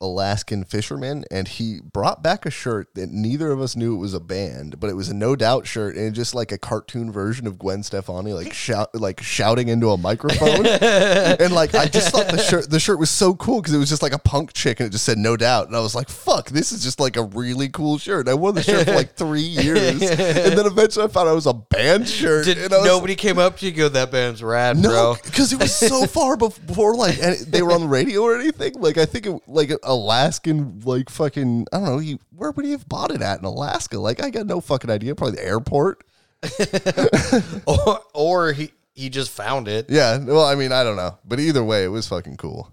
[0.01, 4.13] Alaskan fisherman, and he brought back a shirt that neither of us knew it was
[4.13, 7.47] a band, but it was a No Doubt shirt, and just like a cartoon version
[7.47, 12.29] of Gwen Stefani, like shout like shouting into a microphone, and like I just thought
[12.29, 14.79] the shirt the shirt was so cool because it was just like a punk chick,
[14.79, 17.15] and it just said No Doubt, and I was like, fuck, this is just like
[17.15, 18.27] a really cool shirt.
[18.27, 21.35] I wore the shirt for like three years, and then eventually I found out it
[21.35, 22.45] was a band shirt.
[22.45, 25.59] Did and was nobody came up to you go, that band's rad, no, because it
[25.59, 28.73] was so far before like they were on the radio or anything.
[28.79, 31.97] Like I think it, like Alaskan, like fucking I don't know.
[31.99, 33.99] He, where would he have bought it at in Alaska?
[33.99, 35.15] Like I got no fucking idea.
[35.15, 36.03] Probably the airport.
[37.67, 39.87] or or he, he just found it.
[39.89, 40.17] Yeah.
[40.17, 42.69] Well, I mean, I don't know, but either way, it was fucking cool.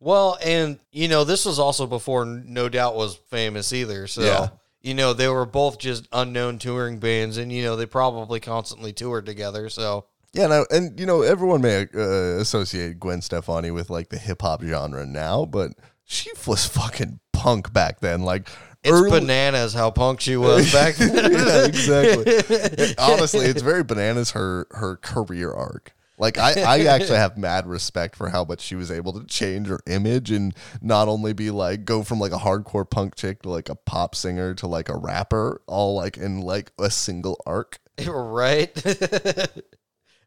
[0.00, 4.08] Well, and, you know, this was also before No Doubt was famous either.
[4.08, 4.48] So, Yeah.
[4.80, 8.92] you know, they were both just unknown touring bands, and, you know, they probably constantly
[8.92, 9.68] toured together.
[9.68, 12.00] So, Yeah, and, I, and you know everyone may uh,
[12.40, 15.70] associate Gwen Stefani with like the hip hop genre now, but
[16.12, 18.22] she was fucking punk back then.
[18.22, 18.48] Like
[18.84, 21.32] It's early- bananas how punk she was back then.
[21.32, 22.94] yeah, exactly.
[22.98, 25.94] Honestly, it's very bananas her her career arc.
[26.18, 29.66] Like I, I actually have mad respect for how much she was able to change
[29.66, 33.50] her image and not only be like go from like a hardcore punk chick to
[33.50, 37.80] like a pop singer to like a rapper, all like in like a single arc.
[38.06, 38.72] right?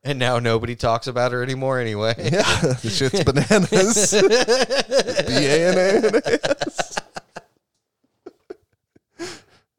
[0.06, 2.14] And now nobody talks about her anymore anyway.
[2.32, 2.44] Yeah,
[2.82, 4.12] the shit's bananas.
[5.28, 6.98] B A N A N A S.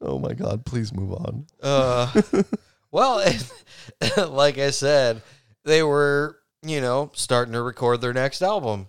[0.01, 0.65] Oh my god!
[0.65, 1.47] Please move on.
[1.61, 2.11] Uh,
[2.91, 3.23] well,
[4.29, 5.21] like I said,
[5.65, 8.87] they were, you know, starting to record their next album.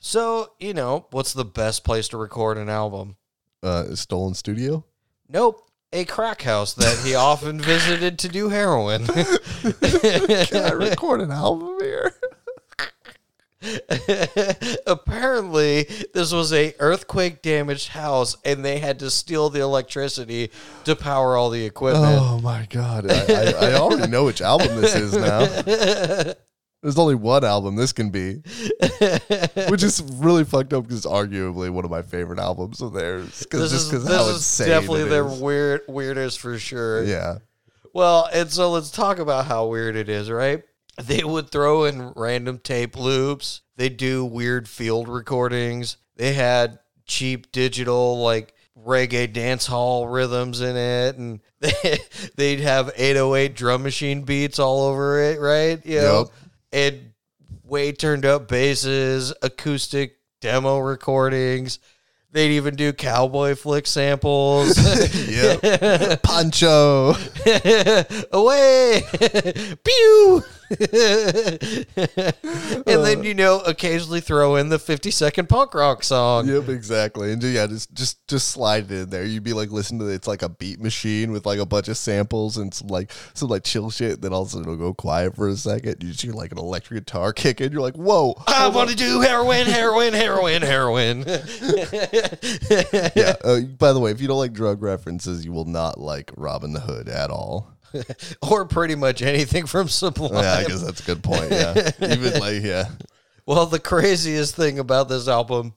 [0.00, 3.16] So, you know, what's the best place to record an album?
[3.62, 4.84] Uh, stolen studio.
[5.28, 5.69] Nope.
[5.92, 9.06] A crack house that he often visited to do heroin.
[9.06, 12.14] Can I record an album here?
[14.86, 15.82] Apparently,
[16.14, 20.50] this was a earthquake damaged house, and they had to steal the electricity
[20.84, 22.18] to power all the equipment.
[22.20, 23.10] Oh my god!
[23.10, 26.34] I, I, I already know which album this is now.
[26.82, 28.36] There's only one album this can be,
[29.68, 33.40] which is really fucked up because it's arguably one of my favorite albums of theirs.
[33.40, 35.40] Because This just because how is insane definitely it their is.
[35.40, 37.04] weird weirdest for sure.
[37.04, 37.38] Yeah,
[37.92, 40.62] Well, and so let's talk about how weird it is, right?
[41.02, 43.62] They would throw in random tape loops.
[43.76, 45.96] They do weird field recordings.
[46.16, 51.98] They had cheap digital like reggae dance hall rhythms in it and they,
[52.36, 55.84] they'd have 808 drum machine beats all over it, right?
[55.84, 56.26] You know, Yep.
[56.72, 57.12] And
[57.64, 61.78] way turned up basses, acoustic demo recordings.
[62.32, 64.78] They'd even do cowboy flick samples.
[65.28, 66.16] yeah.
[66.22, 67.14] Pancho.
[68.32, 69.02] away
[69.84, 70.42] pew
[72.86, 77.32] and then you know occasionally throw in the 50 second punk rock song Yep, exactly.
[77.32, 79.24] And yeah, just just just slide it in there.
[79.24, 81.96] You'd be like listening to it's like a beat machine with like a bunch of
[81.96, 84.20] samples and some like some like chill shit.
[84.20, 86.02] Then also it'll go quiet for a second.
[86.02, 87.72] You just hear like an electric guitar kick in.
[87.72, 88.34] You're like, whoa.
[88.46, 91.20] i want to do heroin heroin heroin heroin
[93.16, 93.34] yeah.
[93.44, 96.72] Uh, by the way, if you don't like drug references, you will not like Robbin'
[96.72, 97.72] the Hood at all.
[98.42, 101.50] or pretty much anything from sublime Yeah, I guess that's a good point.
[101.50, 102.88] Yeah, even like yeah,
[103.46, 105.74] Well, the craziest thing about this album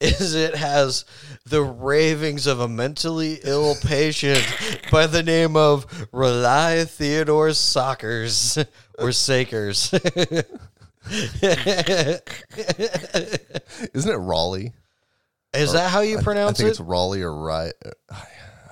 [0.00, 1.04] is it has
[1.44, 4.42] the ravings of a mentally ill patient
[4.90, 8.64] by the name of Rely Theodore Sockers
[8.98, 9.92] or Sakers.
[13.92, 14.72] isn't it Raleigh?
[15.54, 16.70] is that how you I pronounce think it?
[16.72, 17.72] it's Raleigh or Rye.
[17.84, 18.16] Uh,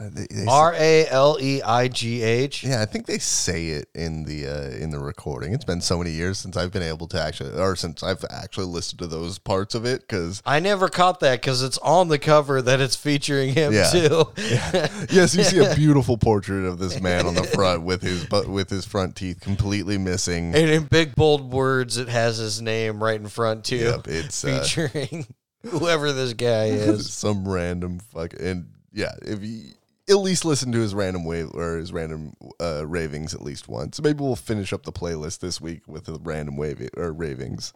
[0.01, 2.65] They, they R A L E I G H.
[2.65, 5.53] Yeah, I think they say it in the uh, in the recording.
[5.53, 8.67] It's been so many years since I've been able to actually, or since I've actually
[8.67, 10.01] listened to those parts of it.
[10.01, 13.91] Because I never caught that because it's on the cover that it's featuring him Yeah.
[13.91, 14.25] too.
[14.37, 18.49] yes, you see a beautiful portrait of this man on the front with his but
[18.49, 20.55] with his front teeth completely missing.
[20.55, 23.77] And in big bold words, it has his name right in front too.
[23.77, 25.27] Yep, it's uh, featuring
[25.63, 27.13] whoever this guy is.
[27.13, 29.13] some random fuck and yeah.
[29.23, 29.73] If you
[30.09, 34.01] at least listen to his random wave or his random uh, ravings at least once,
[34.03, 37.73] maybe we'll finish up the playlist this week with the random wave or ravings.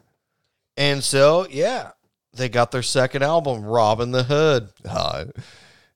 [0.77, 1.93] And so, yeah,
[2.35, 4.69] they got their second album, Robbin' the Hood.
[4.85, 5.27] Uh,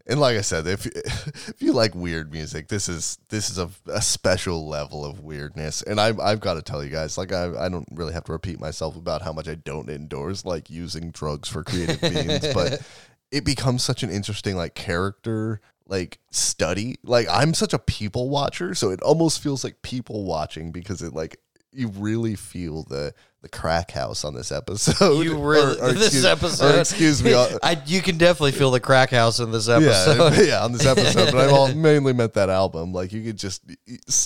[0.07, 0.87] and like I said, if
[1.49, 5.83] if you like weird music, this is this is a, a special level of weirdness.
[5.83, 8.33] And I've I've got to tell you guys, like I I don't really have to
[8.33, 12.83] repeat myself about how much I don't endorse like using drugs for creative means, but
[13.33, 16.97] it becomes such an interesting like character like study.
[17.03, 21.13] Like I'm such a people watcher, so it almost feels like people watching because it
[21.15, 21.39] like
[21.73, 25.25] you really feel the the crack house on this episode.
[25.25, 26.79] You really Or- or this excuse- episode.
[26.79, 27.33] excuse me.
[27.35, 30.35] uh, I, you can definitely feel the crack house in this episode.
[30.35, 32.93] yeah, yeah, on this episode, but I've mainly meant that album.
[32.93, 33.63] Like you could just,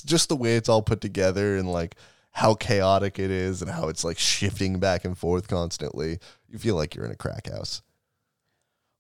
[0.05, 1.95] just the way it's all put together and like
[2.33, 6.19] how chaotic it is and how it's like shifting back and forth constantly.
[6.51, 7.81] You feel like you're in a crack house.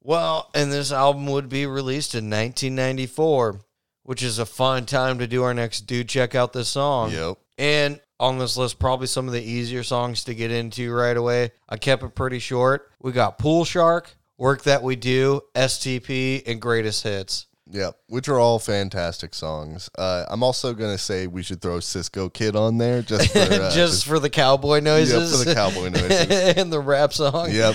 [0.07, 3.59] Well, and this album would be released in 1994,
[4.04, 7.11] which is a fun time to do our next Dude Check Out This Song.
[7.11, 7.38] Yep.
[7.59, 11.50] And on this list, probably some of the easier songs to get into right away.
[11.68, 12.88] I kept it pretty short.
[13.02, 17.46] We got Pool Shark, Work That We Do, STP, and Greatest Hits.
[17.71, 17.99] Yep.
[18.09, 19.91] Which are all fantastic songs.
[19.99, 23.71] Uh, I'm also gonna say we should throw Cisco Kid on there just for uh,
[23.73, 25.37] just for the cowboy noises.
[25.37, 26.29] for the cowboy noises.
[26.57, 27.51] and the rap song.
[27.51, 27.75] Yep.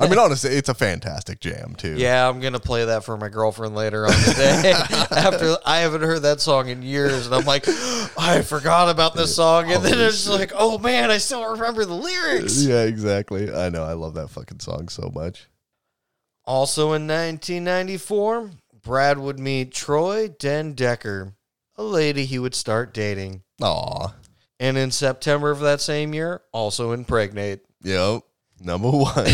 [0.00, 1.94] I mean, honestly, it's a fantastic jam too.
[1.96, 4.72] Yeah, I'm gonna play that for my girlfriend later on today.
[5.12, 7.64] After I haven't heard that song in years, and I'm like,
[8.18, 11.94] I forgot about this song, and then it's like, oh man, I still remember the
[11.94, 12.64] lyrics.
[12.64, 13.54] yeah, exactly.
[13.54, 13.84] I know.
[13.84, 15.48] I love that fucking song so much.
[16.44, 18.50] Also in 1994,
[18.82, 21.34] Brad would meet Troy Dendekker,
[21.76, 23.42] a lady he would start dating.
[23.62, 24.14] Aw.
[24.58, 27.60] And in September of that same year, also impregnate.
[27.82, 28.22] Yep.
[28.60, 29.24] Number one.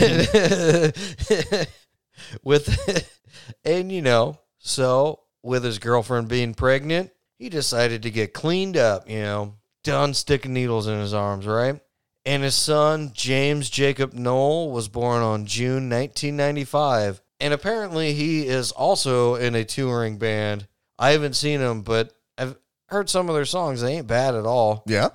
[2.42, 3.18] with
[3.64, 9.08] and you know, so with his girlfriend being pregnant, he decided to get cleaned up,
[9.08, 11.80] you know, done sticking needles in his arms, right?
[12.24, 17.22] And his son, James Jacob Nowell, was born on June 1995.
[17.40, 20.66] And apparently he is also in a touring band.
[20.98, 23.80] I haven't seen him, but I've heard some of their songs.
[23.80, 24.82] They ain't bad at all.
[24.86, 25.08] yeah.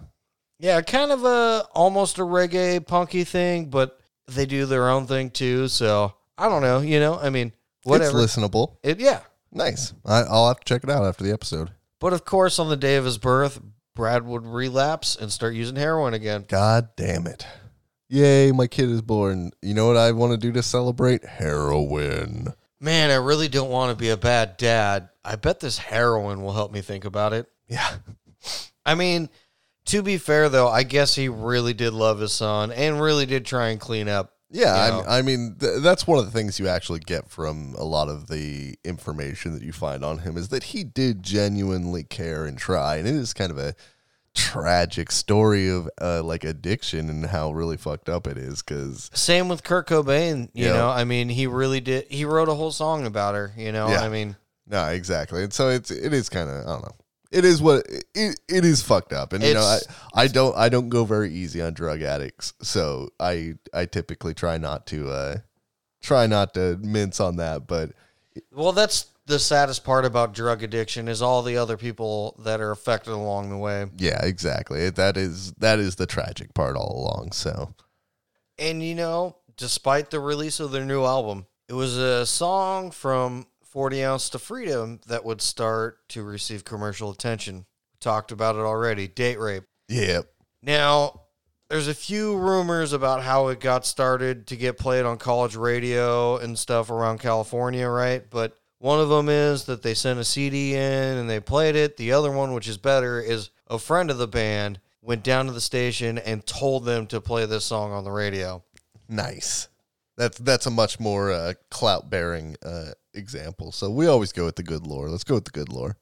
[0.60, 5.30] Yeah, kind of a almost a reggae punky thing, but they do their own thing
[5.30, 5.68] too.
[5.68, 7.20] So I don't know, you know.
[7.20, 7.52] I mean,
[7.84, 8.22] whatever.
[8.22, 8.78] It's listenable.
[8.82, 9.22] It, yeah,
[9.52, 9.94] Nice.
[10.06, 11.72] I, I'll have to check it out after the episode.
[12.00, 13.60] but of course, on the day of his birth,
[13.96, 16.46] Brad would relapse and start using heroin again.
[16.48, 17.46] God damn it.
[18.14, 19.50] Yay, my kid is born.
[19.64, 21.26] You know what I want to do to celebrate?
[21.26, 22.54] Heroin.
[22.80, 25.10] Man, I really don't want to be a bad dad.
[25.26, 27.48] I bet this heroin will help me think about it.
[27.68, 27.90] Yeah.
[28.86, 29.30] I mean,
[29.86, 33.48] to be fair though, I guess he really did love his son and really did
[33.48, 34.34] try and clean up.
[34.52, 35.08] Yeah, You know?
[35.08, 38.10] I, I mean, th- that's one of the things you actually get from a lot
[38.10, 42.60] of the information that you find on him is that he did genuinely care and
[42.60, 42.98] try.
[42.98, 43.74] And it is kind of a
[44.36, 49.48] tragic story of uh, like addiction and how really fucked up it is because Same
[49.48, 50.74] with Kurt Cobain, you Yeah.
[50.74, 50.90] know.
[50.90, 52.06] I mean, he really did.
[52.10, 53.90] He wrote a whole song about her, you know.
[53.90, 54.02] Yeah.
[54.02, 54.36] I mean,
[54.68, 55.44] No, exactly.
[55.44, 56.96] And so it's it is kind of I don't know.
[57.32, 59.34] It is what it, it is fucked up.
[59.34, 59.80] And you know, I,
[60.14, 62.54] I don't I don't go very easy on drug addicts.
[62.62, 65.38] So I I typically try not to uh
[66.02, 67.92] try not to mince on that, but
[68.52, 72.72] well, that's the saddest part about drug addiction is all the other people that are
[72.72, 73.88] affected along the way.
[73.98, 74.90] yeah, exactly.
[74.90, 77.32] That is that is the tragic part all along.
[77.32, 77.74] So
[78.60, 83.48] And you know, despite the release of their new album, it was a song from
[83.64, 87.66] 40 Ounce to Freedom that would start to receive commercial attention.
[88.00, 89.08] Talked about it already.
[89.08, 89.64] Date rape.
[89.88, 90.22] yeah.
[90.62, 91.22] Now,
[91.70, 96.38] there's a few rumors about how it got started to get played on college radio
[96.38, 98.24] and stuff around California, right?
[98.30, 101.96] But one of them is that they sent a CD in and they played it.
[101.96, 105.54] The other one, which is better, is a friend of the band went down to
[105.54, 108.62] the station and told them to play this song on the radio.
[109.08, 109.70] Nice.
[110.18, 113.72] That's that's a much more uh, clout bearing uh, example.
[113.72, 115.08] So we always go with the good lore.
[115.08, 115.96] Let's go with the good lore.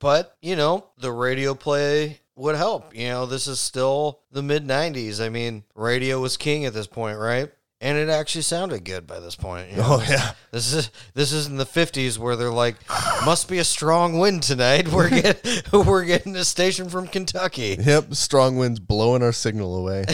[0.00, 2.92] But, you know, the radio play would help.
[2.92, 5.24] You know, this is still the mid 90s.
[5.24, 7.52] I mean, radio was king at this point, right?
[7.80, 9.70] And it actually sounded good by this point.
[9.70, 9.96] you oh, know?
[10.00, 10.32] Oh yeah.
[10.50, 12.76] This is this is in the fifties where they're like,
[13.24, 14.88] must be a strong wind tonight.
[14.88, 20.06] We're get we're getting a station from Kentucky, Yep, strong winds blowing our signal away.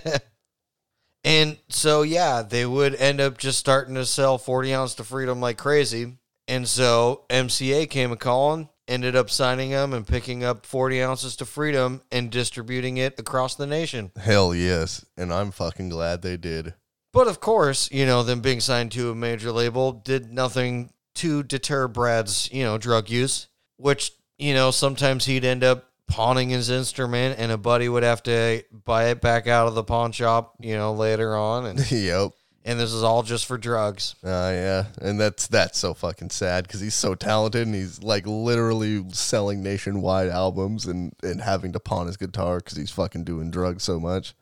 [1.24, 5.40] and so yeah, they would end up just starting to sell forty ounce to freedom
[5.40, 6.16] like crazy.
[6.48, 11.36] And so MCA came a calling, ended up signing them and picking up forty ounces
[11.36, 14.10] to freedom and distributing it across the nation.
[14.20, 15.06] Hell yes.
[15.16, 16.74] And I'm fucking glad they did.
[17.12, 21.42] But of course, you know, them being signed to a major label did nothing to
[21.42, 26.70] deter Brad's, you know, drug use, which, you know, sometimes he'd end up pawning his
[26.70, 30.54] instrument and a buddy would have to buy it back out of the pawn shop,
[30.60, 32.32] you know, later on and yep.
[32.64, 34.14] And this is all just for drugs.
[34.22, 34.84] Uh, yeah.
[35.00, 39.62] And that's that's so fucking sad because he's so talented and he's like literally selling
[39.62, 43.98] nationwide albums and, and having to pawn his guitar because he's fucking doing drugs so
[43.98, 44.34] much.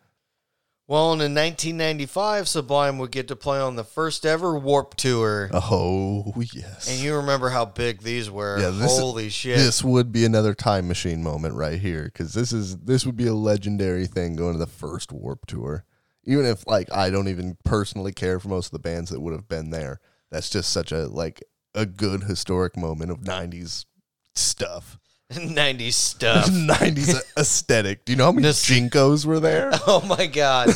[0.88, 5.50] Well, and in 1995, Sublime would get to play on the first ever Warped Tour.
[5.52, 6.88] Oh, yes.
[6.90, 8.58] And you remember how big these were.
[8.58, 9.58] Yeah, this- Holy shit.
[9.58, 13.26] this would be another time machine moment right here because this is this would be
[13.26, 15.84] a legendary thing going to the first Warped Tour
[16.28, 19.32] even if like i don't even personally care for most of the bands that would
[19.32, 19.98] have been there
[20.30, 21.42] that's just such a like
[21.74, 23.86] a good historic moment of 90s
[24.34, 24.98] stuff
[25.32, 26.46] 90s stuff.
[26.50, 30.68] 90s aesthetic do you know how many JNCOs were there Oh my God.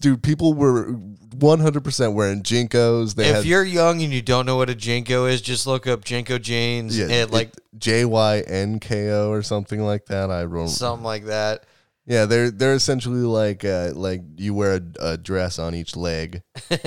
[0.00, 0.92] dude people were
[1.36, 5.30] 100% wearing JNCOs they if had you're young and you don't know what a JNCO
[5.30, 10.42] is, just look up JNCO jeans yeah, and like jynko or something like that i
[10.42, 11.64] don't something like that.
[12.04, 14.82] Yeah, they're they're essentially like uh, like you wear a,
[15.12, 16.42] a dress on each leg.
[16.68, 16.82] but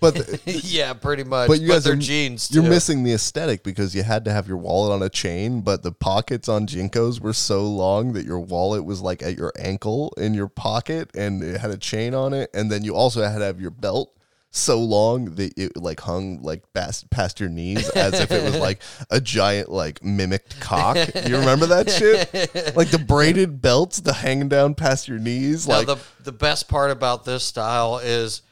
[0.00, 1.48] But yeah, pretty much.
[1.48, 2.50] but you guys they're are jeans.
[2.50, 2.70] You're too.
[2.70, 5.92] missing the aesthetic because you had to have your wallet on a chain, but the
[5.92, 10.32] pockets on JNCOs were so long that your wallet was like at your ankle in
[10.34, 13.44] your pocket and it had a chain on it, and then you also had to
[13.44, 14.16] have your belt
[14.50, 18.56] so long that it like hung like past, past your knees as if it was
[18.58, 20.96] like a giant like mimicked cock.
[21.26, 22.76] You remember that shit?
[22.76, 25.68] Like the braided belts, the hanging down past your knees.
[25.68, 28.42] Now, Like the the best part about this style is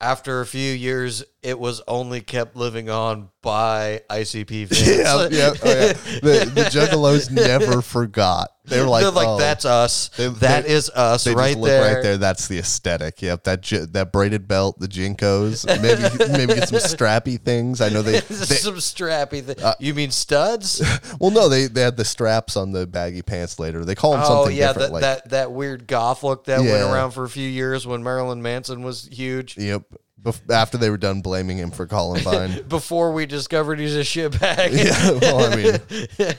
[0.00, 4.86] after a few years, it was only kept living on by ICP fans.
[4.88, 5.92] yeah, yeah, oh, yeah.
[5.92, 8.50] The, the Juggalos never forgot.
[8.64, 10.08] They were like, They're like, oh, that's us.
[10.16, 11.94] They- That they- is us They right there.
[11.94, 12.16] right there.
[12.16, 13.22] That's the aesthetic.
[13.22, 17.80] Yep, that j- that braided belt, the JNCOs, maybe maybe get some strappy things.
[17.80, 18.20] I know they.
[18.56, 19.62] Some strappy thing.
[19.62, 20.82] Uh, you mean studs?
[21.20, 23.84] well, no, they they had the straps on the baggy pants later.
[23.84, 24.88] They call them oh something yeah, different.
[24.88, 28.02] that, like, that that weird goth look that went around for a few years when
[28.02, 29.56] Marilyn Manson was huge.
[29.56, 29.84] yep.
[30.26, 32.62] Bef- after they were done blaming him for Columbine.
[32.68, 34.72] Before we discovered he's a shitbag.
[34.72, 35.12] yeah.
[35.20, 36.34] Well, I mean,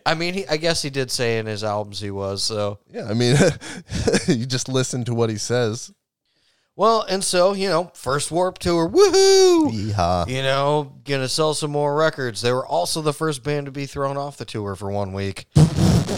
[0.06, 2.42] I mean, he, I guess he did say in his albums he was.
[2.42, 3.06] So yeah.
[3.08, 3.36] I mean,
[4.28, 5.90] you just listen to what he says.
[6.76, 9.70] well, and so you know, first Warped Tour, woohoo!
[9.72, 10.28] Yeehaw.
[10.28, 12.42] You know, gonna sell some more records.
[12.42, 15.46] They were also the first band to be thrown off the tour for one week.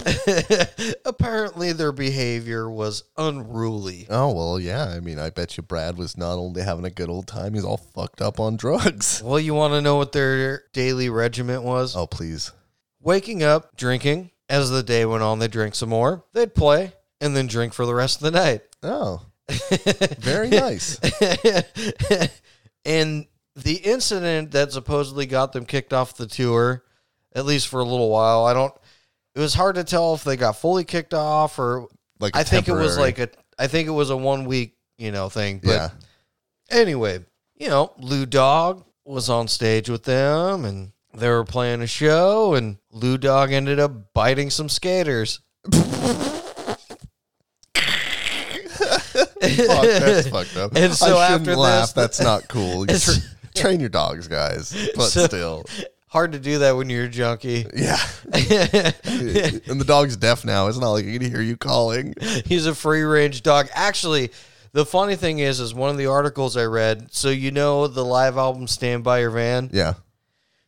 [1.04, 4.06] Apparently, their behavior was unruly.
[4.10, 4.84] Oh well, yeah.
[4.86, 7.64] I mean, I bet you Brad was not only having a good old time, he's
[7.64, 9.22] all fucked up on drugs.
[9.24, 11.96] Well, you want to know what their daily regiment was?
[11.96, 12.52] Oh please.
[13.00, 14.30] Waking up, drinking.
[14.48, 16.24] As the day went on, they drink some more.
[16.34, 18.62] They'd play and then drink for the rest of the night.
[18.86, 19.22] Oh,
[20.18, 20.98] very nice.
[22.84, 23.26] and
[23.56, 26.84] the incident that supposedly got them kicked off the tour,
[27.34, 28.74] at least for a little while, I don't.
[29.34, 31.88] It was hard to tell if they got fully kicked off or.
[32.20, 33.28] Like I think it was like a.
[33.58, 35.58] I think it was a one week, you know, thing.
[35.62, 35.88] But yeah.
[36.70, 37.24] anyway,
[37.56, 42.54] you know, Lou Dog was on stage with them, and they were playing a show,
[42.54, 45.40] and Lou Dog ended up biting some skaters.
[49.04, 50.72] Fuck, that's fucked up.
[50.76, 51.82] And so I shouldn't after laugh.
[51.86, 52.86] this- That's not cool.
[52.90, 53.14] You tra-
[53.54, 54.74] train your dogs, guys.
[54.94, 55.64] But So- still,
[56.14, 57.66] Hard to do that when you're a junkie.
[57.74, 57.98] yeah.
[58.32, 60.68] and the dog's deaf now.
[60.68, 62.14] It's not like he can hear you calling.
[62.46, 63.66] He's a free range dog.
[63.74, 64.30] Actually,
[64.70, 67.12] the funny thing is, is one of the articles I read.
[67.12, 69.94] So you know the live album "Stand by Your Van." Yeah.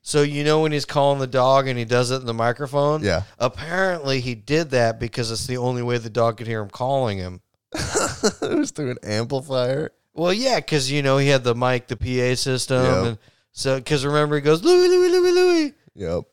[0.03, 3.05] So you know when he's calling the dog and he does it in the microphone.
[3.05, 3.23] Yeah.
[3.39, 7.19] Apparently he did that because it's the only way the dog could hear him calling
[7.19, 7.41] him.
[7.73, 9.93] it was through an amplifier.
[10.13, 13.05] Well, yeah, because you know he had the mic, the PA system, Yep.
[13.07, 13.19] and
[13.57, 15.75] so because remember he goes Louis, Louis, Louis, Louis.
[15.95, 16.25] Yep.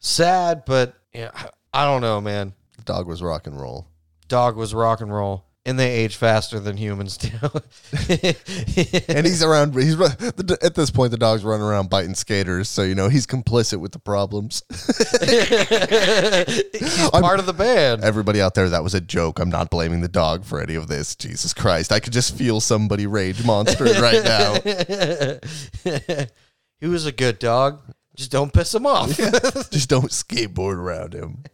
[0.00, 1.30] Sad, but yeah,
[1.72, 2.54] I don't know, man.
[2.76, 3.86] The dog was rock and roll.
[4.26, 7.30] Dog was rock and roll, and they age faster than humans do.
[9.08, 9.74] And he's around.
[9.76, 11.12] He's at this point.
[11.12, 14.64] The dog's running around biting skaters, so you know he's complicit with the problems.
[16.72, 18.02] He's part of the band.
[18.02, 19.38] Everybody out there, that was a joke.
[19.38, 21.14] I'm not blaming the dog for any of this.
[21.14, 24.56] Jesus Christ, I could just feel somebody rage monster right now.
[26.82, 27.80] he was a good dog.
[28.16, 29.16] Just don't piss him off.
[29.70, 31.44] just don't skateboard around him.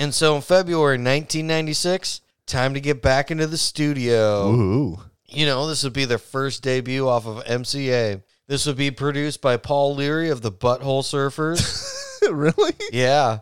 [0.00, 4.48] And so in February 1996, time to get back into the studio.
[4.48, 8.22] Ooh, You know, this would be their first debut off of MCA.
[8.46, 12.18] This would be produced by Paul Leary of the Butthole Surfers.
[12.32, 12.72] really?
[12.92, 13.40] yeah.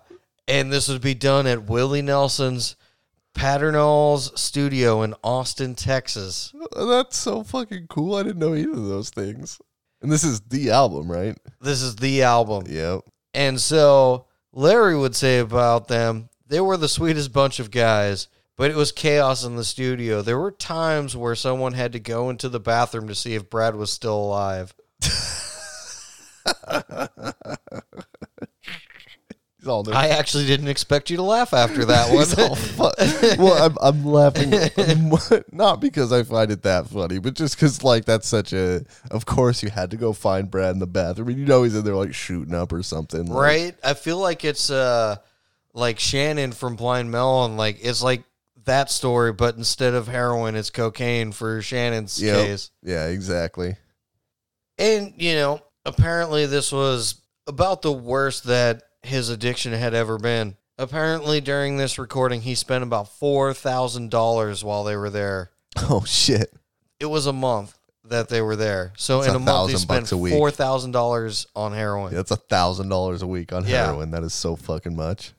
[0.49, 2.75] And this would be done at Willie Nelson's
[3.37, 6.53] Pedernales studio in Austin, Texas.
[6.75, 8.17] That's so fucking cool.
[8.17, 9.61] I didn't know either of those things.
[10.01, 11.37] And this is the album, right?
[11.61, 12.65] This is the album.
[12.69, 13.01] Yep.
[13.35, 18.71] And so Leary would say about them, they were the sweetest bunch of guys, but
[18.71, 20.23] it was chaos in the studio.
[20.23, 23.75] There were times where someone had to go into the bathroom to see if Brad
[23.77, 24.75] was still alive.
[29.69, 29.95] All there.
[29.95, 32.19] I actually didn't expect you to laugh after that one.
[32.19, 34.51] He's all fu- well, I'm, I'm laughing
[35.53, 38.85] not because I find it that funny, but just because like that's such a.
[39.11, 41.75] Of course, you had to go find Brad in the bathroom, and you know he's
[41.77, 43.75] in there like shooting up or something, like- right?
[43.85, 45.17] I feel like it's uh
[45.75, 48.25] like Shannon from Blind Melon, like it's like
[48.65, 52.37] that story, but instead of heroin, it's cocaine for Shannon's Yep.
[52.47, 52.71] case.
[52.83, 53.77] Yeah, exactly.
[54.79, 60.57] And, you know, apparently this was about the worst that his addiction had ever been.
[60.79, 65.51] Apparently, during this recording, he spent about $4,000 while they were there.
[65.91, 66.53] Oh shit!
[67.01, 68.93] It was a month that they were there.
[68.97, 70.33] So, That's in a a month, he spent bucks a week.
[70.35, 72.15] $4,000 on heroin.
[72.15, 73.85] That's a thousand dollars a week on Yeah.
[73.87, 74.11] heroin.
[74.13, 75.33] That is so fucking much.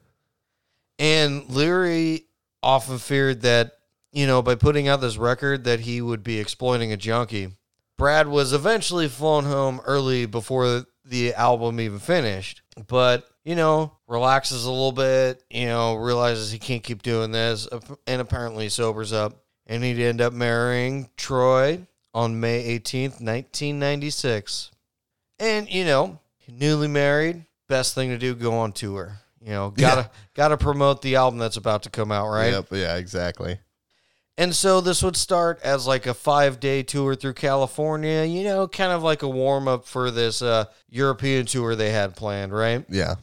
[0.98, 2.26] And Leary
[2.62, 3.72] often feared that,
[4.12, 7.50] you know, by putting out this record, that he would be exploiting a junkie.
[7.98, 14.66] Brad was eventually flown home early before the album even finished, but, you know, relaxes
[14.66, 17.68] a little bit, you know, realizes he can't keep doing this,
[18.06, 19.44] and apparently sobers up.
[19.66, 24.70] And he'd end up marrying Troy, on May 18th, 1996.
[25.40, 29.18] And, you know, newly married, best thing to do, go on tour.
[29.42, 32.52] You know, gotta gotta promote the album that's about to come out, right?
[32.52, 32.68] Yep.
[32.72, 32.98] Yeah.
[32.98, 33.58] Exactly.
[34.38, 38.68] And so this would start as like a five day tour through California, you know,
[38.68, 42.86] kind of like a warm up for this uh, European tour they had planned, right?
[42.90, 43.16] Yeah.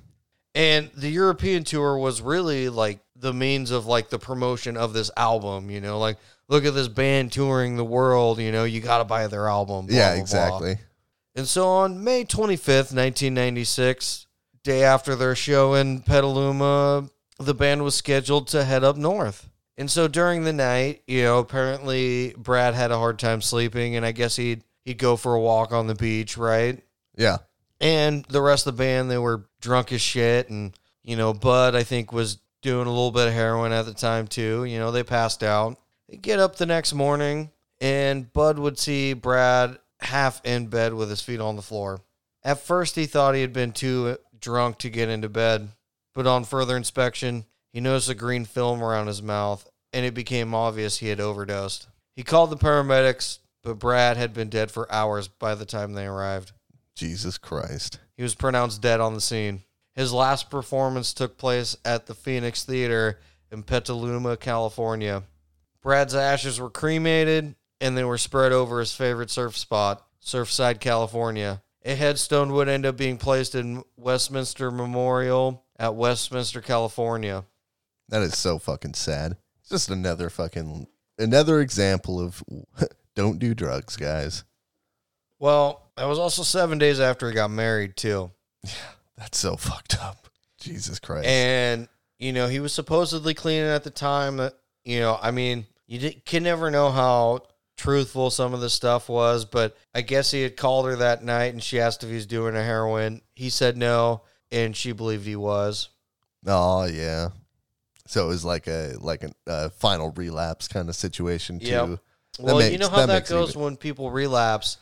[0.56, 5.10] And the European tour was really like the means of like the promotion of this
[5.14, 6.16] album, you know, like
[6.48, 9.86] look at this band touring the world, you know, you got to buy their album.
[9.86, 10.08] blah, yeah.
[10.08, 10.22] blah, blah.
[10.22, 10.78] Exactly.
[11.34, 14.26] And so on May 25th, 1996,
[14.62, 19.50] day after their show in Petaluma, the band was scheduled to head up north.
[19.76, 24.06] And so during the night, you know, apparently Brad had a hard time sleeping and
[24.06, 26.82] I guess he'd he'd go for a walk on the beach, right?
[27.14, 27.38] Yeah.
[27.80, 30.72] And the rest of the band, they were drunk as shit and
[31.02, 34.26] you know, Bud I think was doing a little bit of heroin at the time
[34.26, 34.64] too.
[34.64, 35.78] You know, they passed out.
[36.08, 37.50] They get up the next morning
[37.80, 42.00] and Bud would see Brad half in bed with his feet on the floor.
[42.42, 45.68] At first, he thought he had been too drunk to get into bed,
[46.14, 50.54] but on further inspection, he noticed a green film around his mouth, and it became
[50.54, 51.88] obvious he had overdosed.
[52.14, 56.06] He called the paramedics, but Brad had been dead for hours by the time they
[56.06, 56.52] arrived.
[56.96, 58.00] Jesus Christ.
[58.16, 59.62] He was pronounced dead on the scene.
[59.94, 63.20] His last performance took place at the Phoenix Theater
[63.52, 65.22] in Petaluma, California.
[65.82, 71.62] Brad's ashes were cremated and they were spread over his favorite surf spot, Surfside, California.
[71.84, 77.44] A headstone would end up being placed in Westminster Memorial at Westminster, California.
[78.08, 79.36] That is so fucking sad.
[79.60, 80.88] It's just another fucking
[81.18, 82.42] another example of
[83.14, 84.44] don't do drugs, guys.
[85.38, 88.30] Well, that was also seven days after he got married, too.
[88.64, 88.70] Yeah,
[89.16, 90.28] that's so fucked up.
[90.60, 91.28] Jesus Christ.
[91.28, 91.88] And,
[92.18, 94.38] you know, he was supposedly clean at the time.
[94.38, 97.42] That, you know, I mean, you can never know how
[97.76, 101.52] truthful some of the stuff was, but I guess he had called her that night
[101.52, 103.20] and she asked if he's doing a heroin.
[103.34, 105.90] He said no, and she believed he was.
[106.46, 107.28] oh yeah.
[108.08, 111.66] So it was like a like a uh, final relapse kind of situation too.
[111.66, 111.98] Yep.
[112.38, 114.78] Well, you know how that that, goes even- when people relapse.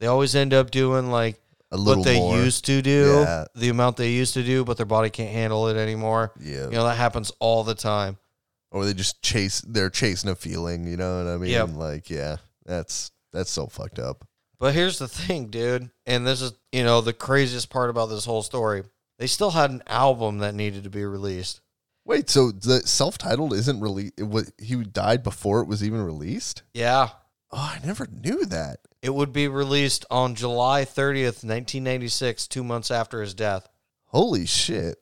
[0.00, 1.40] They always end up doing like
[1.70, 2.36] A little what they more.
[2.36, 3.44] used to do, Yeah.
[3.54, 6.32] the amount they used to do, but their body can't handle it anymore.
[6.40, 6.64] Yeah.
[6.64, 8.18] You know, that happens all the time.
[8.70, 11.50] or they just chase they're chasing a feeling, you know what I mean?
[11.52, 11.70] Yep.
[11.76, 12.38] Like, yeah.
[12.66, 14.26] That's that's so fucked up.
[14.58, 18.24] But here's the thing, dude, and this is, you know, the craziest part about this
[18.24, 18.82] whole story.
[19.18, 21.60] They still had an album that needed to be released.
[22.04, 26.62] Wait, so the self-titled isn't was he died before it was even released?
[26.74, 27.10] Yeah.
[27.56, 28.80] Oh, I never knew that.
[29.00, 33.68] It would be released on July 30th, 1996, two months after his death.
[34.06, 34.98] Holy shit.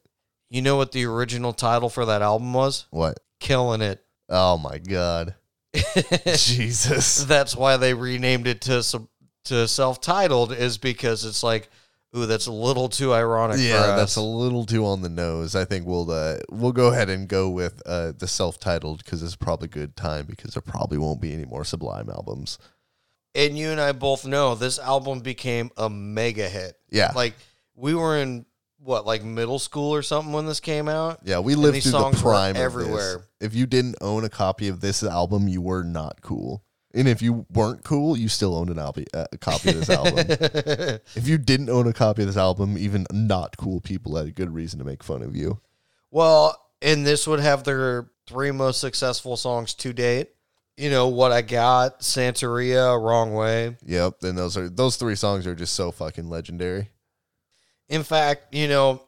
[0.50, 2.86] You know what the original title for that album was?
[2.90, 3.18] What?
[3.40, 4.04] Killing It.
[4.28, 5.34] Oh my god.
[6.36, 7.24] Jesus.
[7.24, 9.08] That's why they renamed it to
[9.44, 11.68] to self-titled is because it's like,
[12.16, 13.56] ooh, that's a little too ironic.
[13.56, 15.54] for Yeah, that's a little too on the nose.
[15.54, 19.36] I think we'll uh, we'll go ahead and go with uh, the self-titled because it's
[19.36, 22.58] probably good time because there probably won't be any more Sublime albums.
[23.34, 26.78] and you and I both know this album became a mega hit.
[26.90, 27.34] Yeah, Like
[27.74, 28.44] we were in
[28.78, 31.20] what, like middle school or something when this came out.
[31.22, 33.14] yeah, we lived through the prime everywhere.
[33.16, 33.28] Of this.
[33.40, 36.64] If you didn't own a copy of this album, you were not cool.
[36.94, 39.90] And if you weren't cool, you still owned an album, uh, a copy of this
[39.90, 40.26] album.
[41.16, 44.30] if you didn't own a copy of this album, even not cool people had a
[44.30, 45.60] good reason to make fun of you.
[46.10, 50.30] well, and this would have their three most successful songs to date.
[50.76, 53.76] You know what I got, Santeria, Wrong Way.
[53.86, 56.90] Yep, and those are those three songs are just so fucking legendary.
[57.88, 59.02] In fact, you know,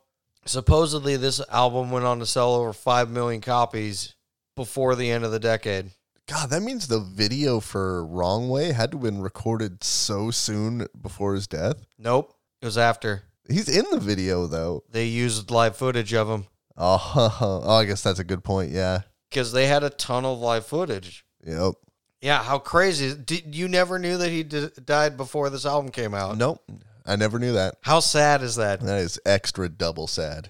[0.45, 4.15] supposedly this album went on to sell over five million copies
[4.57, 5.91] before the end of the decade.
[6.27, 10.87] God, that means the video for Wrong Way had to have been recorded so soon
[11.01, 11.85] before his death.
[11.99, 14.85] Nope, it was after He's in the video though.
[14.91, 16.47] they used live footage of him
[16.79, 18.73] Oh, oh I guess that's a good point.
[18.73, 19.03] Yeah.
[19.31, 21.25] because they had a ton of live footage.
[21.47, 21.75] Yep.
[22.23, 23.15] Yeah, how crazy!
[23.15, 26.39] Did, you never knew that he d- died before this album came out.
[26.39, 26.65] Nope.
[27.05, 27.75] I never knew that.
[27.83, 28.81] How sad is that?
[28.81, 30.49] That is extra double sad.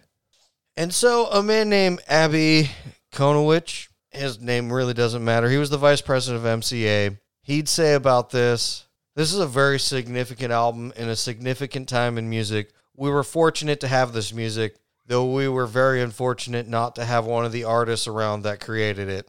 [0.76, 2.70] And so a man named Abbey
[3.12, 5.48] Konowitch, his name really doesn't matter.
[5.48, 7.18] He was the vice president of MCA.
[7.42, 8.86] He'd say about this,
[9.16, 12.72] this is a very significant album in a significant time in music.
[12.96, 17.24] We were fortunate to have this music, though we were very unfortunate not to have
[17.24, 19.28] one of the artists around that created it.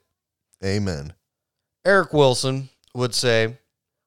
[0.63, 1.13] Amen.
[1.85, 3.57] Eric Wilson would say,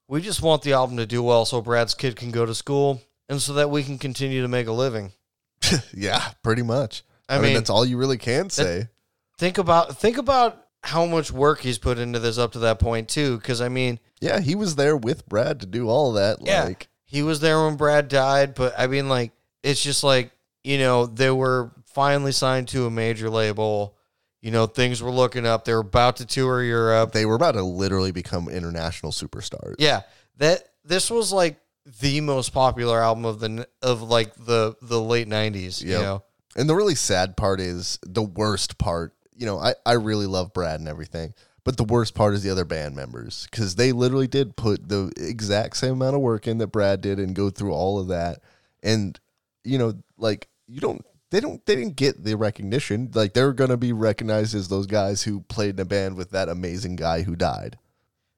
[0.09, 3.03] We just want the album to do well so Brad's kid can go to school
[3.29, 5.13] and so that we can continue to make a living.
[5.93, 7.03] yeah, pretty much.
[7.29, 8.89] I, I, mean, mean, that's all you really can say.
[9.37, 13.09] think about think about how much work he's put into this up to that point
[13.09, 16.39] too because i mean Yeah, he was there with Brad to do all that.
[16.43, 16.65] Yeah.
[16.65, 19.31] Like, He was there when Brad died, but I mean, like,
[19.63, 20.33] it's just like,
[20.65, 23.95] you know, they were finally signed to a major label.
[24.43, 25.65] You know, things were looking up.
[25.65, 27.13] They were about to tour Europe.
[27.13, 29.77] they were about to literally become international superstars.
[29.79, 30.03] Yeah,
[30.39, 31.59] that this was like
[32.01, 35.83] the most popular album of the of like the the late '90s.
[35.83, 36.23] You know,
[36.57, 39.15] And the really sad part is the worst part.
[39.39, 41.33] You know, I, I really love Brad and everything,
[41.65, 45.13] but the worst part is the other band members because they literally did put the
[45.17, 48.41] exact same amount of work in that Brad did and go through all of that.
[48.83, 49.19] And,
[49.65, 53.11] you know, like, you don't, they don't, they didn't get the recognition.
[53.15, 56.31] Like, they're going to be recognized as those guys who played in a band with
[56.33, 57.79] that amazing guy who died.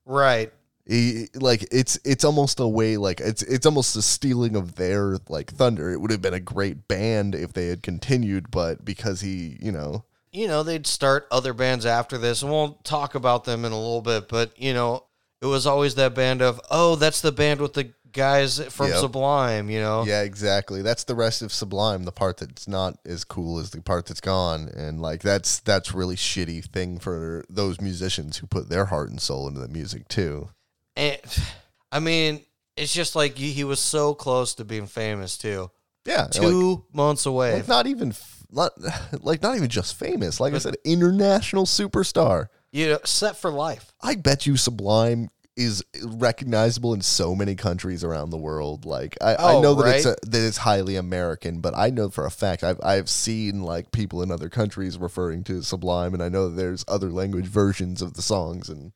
[0.05, 0.53] right?
[0.87, 5.19] He, like it's it's almost a way like it's it's almost a stealing of their
[5.29, 5.93] like thunder.
[5.93, 9.71] It would have been a great band if they had continued, but because he, you
[9.71, 13.73] know, You know, they'd start other bands after this, and we'll talk about them in
[13.73, 14.29] a little bit.
[14.29, 15.05] But you know,
[15.43, 18.99] it was always that band of, oh, that's the band with the guys from Yep.
[18.99, 19.71] Sublime.
[19.71, 20.83] You know, yeah, exactly.
[20.83, 24.21] That's the rest of Sublime, the part that's not as cool as the part that's
[24.21, 29.11] gone, and like that's that's really shitty thing for those musicians who put their heart
[29.11, 30.49] and soul into the music too.
[30.97, 31.43] And eh,
[31.93, 32.45] I mean,
[32.77, 35.71] it's just like he was so close to being famous too.
[36.07, 37.53] Yeah, Two months away.
[37.53, 38.13] like, like not even
[38.53, 38.73] not
[39.23, 40.41] like not even just famous.
[40.41, 42.49] Like I said, international superstar.
[42.73, 43.93] you know, set for life.
[44.03, 48.85] I bet you Sublime is recognizable in so many countries around the world.
[48.87, 50.17] Like I, I Oh, know that it's right.
[50.23, 53.93] a, that it's highly American, but I know for a fact I've I've seen like
[53.93, 58.01] people in other countries referring to Sublime, and I know that there's other language versions
[58.01, 58.69] of the songs.
[58.69, 58.93] And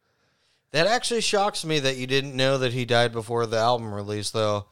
[0.71, 4.31] That actually shocks me that you didn't know that he died before the album release,
[4.31, 4.67] though.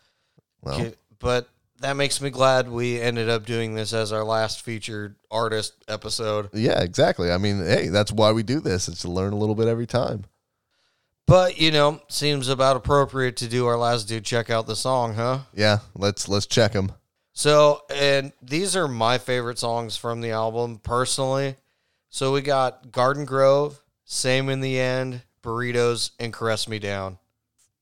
[0.63, 1.49] well, But
[1.83, 6.49] that makes me glad we ended up doing this as our last featured artist episode.
[6.53, 7.31] yeah, exactly.
[7.31, 8.89] I mean, hey, that's why we do this.
[8.89, 10.25] It's to learn a little bit every time.
[11.27, 15.15] But you know, seems about appropriate to do our last dude check out the song,
[15.15, 15.41] huh?
[15.55, 16.93] Yeah, let's let's check them.
[17.33, 21.57] So, and these are my favorite songs from the album personally.
[22.11, 27.19] So we got Garden Grove, Same in the End, Burritos, and Caress Me Down.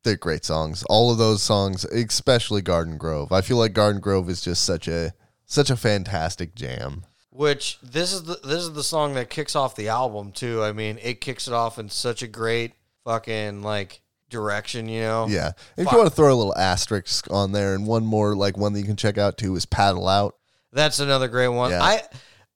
[0.03, 0.83] They're great songs.
[0.89, 3.33] All of those songs, especially Garden Grove.
[3.33, 5.13] I feel like Garden Grove is just such a
[5.45, 7.05] such a fantastic jam.
[7.31, 10.63] Which this is the this is the song that kicks off the album too.
[10.63, 12.73] I mean, it kicks it off in such a great
[13.05, 15.27] fucking like direction, you know.
[15.29, 15.53] Yeah.
[15.77, 15.93] If Fuck.
[15.93, 18.81] you want to throw a little asterisk on there and one more like one that
[18.81, 20.37] you can check out too is Paddle Out.
[20.73, 21.73] That's another great one.
[21.73, 21.83] Yeah.
[21.83, 22.03] I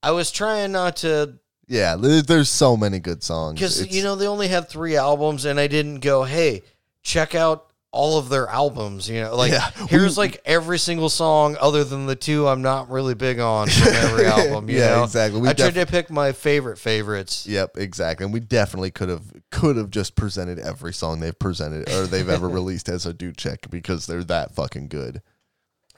[0.02, 3.54] I was trying not to Yeah, there's so many good songs.
[3.54, 6.62] because you know they only had three albums, and I didn't go, hey,
[7.04, 9.08] check out all of their albums.
[9.08, 12.90] You know, like Yeah, here's like every single song other than the two I'm not
[12.90, 14.68] really big on from every album.
[14.68, 15.04] You Yeah, know?
[15.04, 15.40] exactly.
[15.40, 17.46] We I tried to pick my favorite favorites.
[17.46, 18.24] Yep, exactly.
[18.24, 22.28] And we definitely could have could have just presented every song they've presented or they've
[22.28, 25.22] ever released as a do check because they're that fucking good.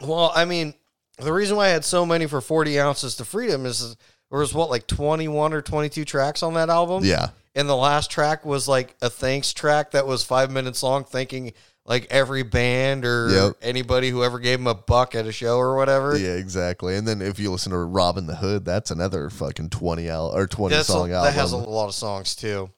[0.03, 0.75] Well, I mean,
[1.19, 3.97] the reason why I had so many for 40 ounces to freedom is
[4.31, 7.05] there was what like 21 or 22 tracks on that album.
[7.05, 7.29] Yeah.
[7.55, 11.53] And the last track was like a thanks track that was five minutes long, thanking
[11.87, 13.57] like every band or Yep.
[13.63, 16.19] anybody who ever gave him a buck at a show or whatever.
[16.19, 16.97] Yeah, exactly.
[16.97, 20.47] And then if you listen to Robbin' the Hood, that's another fucking 20 al- or
[20.47, 22.71] 20 That's a- song that has a lot of songs too.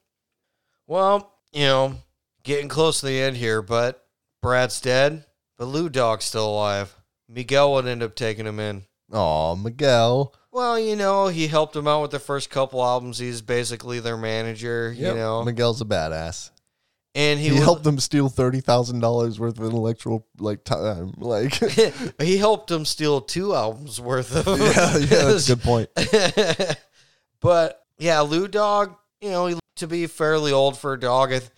[0.87, 1.95] Well, you know,
[2.43, 4.05] getting close to the end here, but
[4.43, 5.25] Brad's dead,
[5.57, 6.95] but Lou Dog's still alive.
[7.29, 8.85] Miguel would end up taking him in.
[9.13, 10.35] Oh, Miguel.
[10.59, 13.17] Well, you know, he helped them out with the first couple albums.
[13.19, 16.51] He's basically their manager, Yep, you know, Miguel's a badass.
[17.15, 21.13] and he, He, was- helped them steal thirty thousand dollars worth of intellectual like time.
[21.17, 21.55] Like,
[22.21, 24.59] he helped them steal two albums worth of.
[24.61, 25.91] yeah, yeah, that's a good point.
[27.41, 31.33] but yeah, Lou Dog, you know, he looked to be fairly old for a dog.
[31.33, 31.51] I th-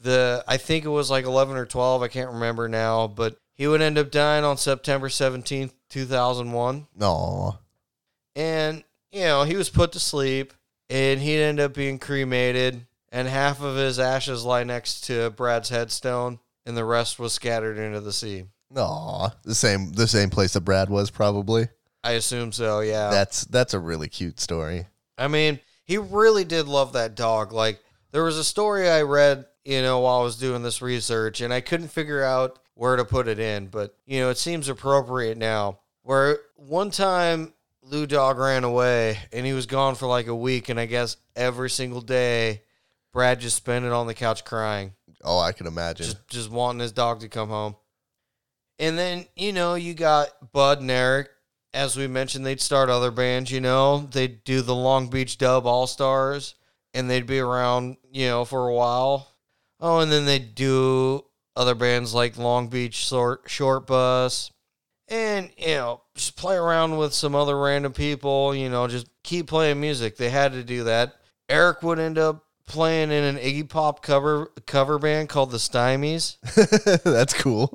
[0.00, 2.02] the I think it was like eleven or twelve.
[2.02, 6.52] I can't remember now, but he would end up dying on September seventeenth, two thousand
[6.52, 6.86] one.
[7.00, 7.52] Aw,
[8.38, 10.54] and you know he was put to sleep
[10.88, 15.68] and he'd end up being cremated and half of his ashes lie next to brad's
[15.68, 18.44] headstone and the rest was scattered into the sea
[18.76, 21.68] aw, the same the same place that Brad was probably.
[22.04, 24.86] i assume so yeah That's that's a really cute story.
[25.18, 27.80] i mean he really did love that dog like
[28.12, 31.52] there was a story i read you know while i was doing this research and
[31.52, 35.36] i couldn't figure out where to put it in but you know it seems appropriate
[35.36, 37.52] now where one time
[37.90, 41.16] Lou Dog ran away and he was gone for like a week and I guess
[41.34, 42.62] every single day
[43.12, 44.92] Brad just spent it on the couch crying,
[45.24, 46.04] Oh, I can imagine.
[46.06, 47.74] just just wanting his dog to come home.
[48.78, 51.30] And then, you know, you got Bud and Eric.
[51.74, 54.08] As we mentioned, they'd start other bands, you know.
[54.12, 56.54] They'd do the Long Beach Dub All Stars
[56.94, 59.34] and they'd be around, you know, for a while.
[59.80, 61.24] Oh, and then they do
[61.56, 64.50] other bands like Long Beach Short, Short Bus.
[65.10, 69.46] And, you know, just play around with some other random people, you know, just keep
[69.46, 70.16] playing music.
[70.16, 71.14] They had to do that.
[71.48, 76.36] Eric would end up playing in an Iggy Pop cover cover band called the Stymies.
[77.02, 77.72] That's cool.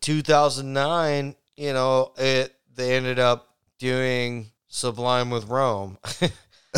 [0.00, 5.98] 2009, you know, it they ended up doing Sublime with Rome.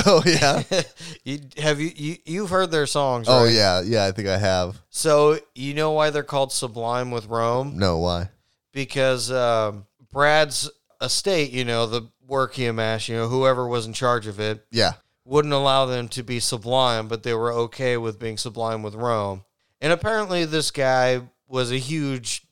[0.06, 0.62] Oh yeah.
[1.24, 3.26] you, have you, you you've heard their songs?
[3.30, 3.80] oh yeah.
[3.80, 4.82] Yeah, I think I have.
[4.90, 7.78] So you know why they're called Sublime with Rome?
[7.78, 8.30] No, why?
[8.74, 10.70] Because um, Brad's
[11.00, 14.66] estate, you know, the work he amassed, you know, whoever was in charge of it,
[14.70, 14.92] Yeah.
[15.24, 19.44] wouldn't allow them to be sublime, but they were okay with being sublime with Rome.
[19.80, 22.42] And apparently, this guy was a huge,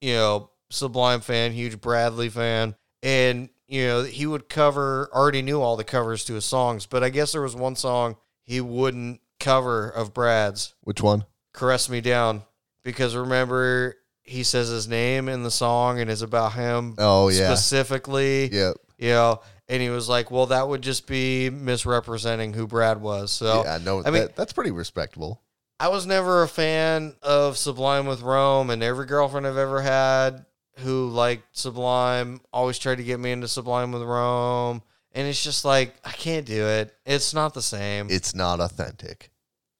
[0.00, 5.10] you know, Sublime fan, huge Bradley fan, and you know he would cover.
[5.12, 8.16] Already knew all the covers to his songs, but I guess there was one song
[8.44, 11.24] he wouldn't cover of Brad's, Which one?
[11.52, 12.44] "Caress Me Down,"
[12.84, 13.96] because remember
[14.30, 17.52] he says his name in the song and it's about him Oh yeah.
[17.54, 18.72] specifically Yeah.
[18.98, 23.30] you know, and he was like, "Well, that would just be misrepresenting who Brad was."
[23.32, 25.42] So yeah, no, I mean- that, that's pretty respectable.
[25.78, 30.44] I was never a fan of Sublime with Rome, and every girlfriend I've ever had
[30.80, 35.64] who liked Sublime always tried to get me into Sublime with Rome, and it's just
[35.64, 36.94] like I can't do it.
[37.06, 38.08] It's not the same.
[38.10, 39.30] It's not authentic.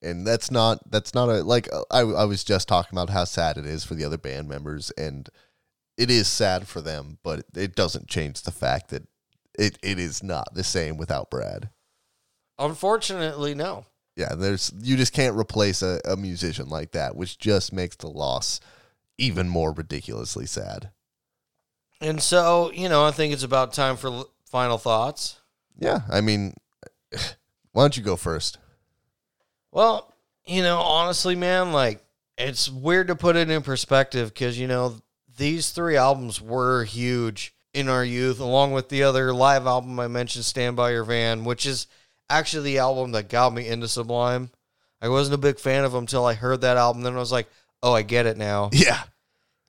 [0.01, 3.57] And that's not that's not a like I I was just talking about how sad
[3.57, 5.29] it is for the other band members and
[5.97, 9.03] it is sad for them, but it doesn't change the fact that
[9.57, 11.69] it, it is not the same without Brad.
[12.57, 13.85] Unfortunately, no.
[14.15, 18.07] Yeah, there's you just can't replace a, a musician like that, which just makes the
[18.07, 18.59] loss
[19.17, 20.91] even more ridiculously sad.
[22.01, 25.39] And so, you know, I think it's about time for l- final thoughts.
[25.77, 26.55] Yeah, I mean,
[27.71, 28.57] why don't you go first?
[29.71, 30.13] Well,
[30.45, 32.03] you know, honestly, man, like
[32.37, 34.95] it's weird to put it in perspective because you know
[35.37, 40.07] these three albums were huge in our youth, along with the other live album I
[40.07, 41.87] mentioned, "Stand by Your Van," which is
[42.29, 44.51] actually the album that got me into Sublime.
[45.01, 47.03] I wasn't a big fan of them until I heard that album.
[47.03, 47.49] Then I was like,
[47.81, 49.03] "Oh, I get it now." Yeah,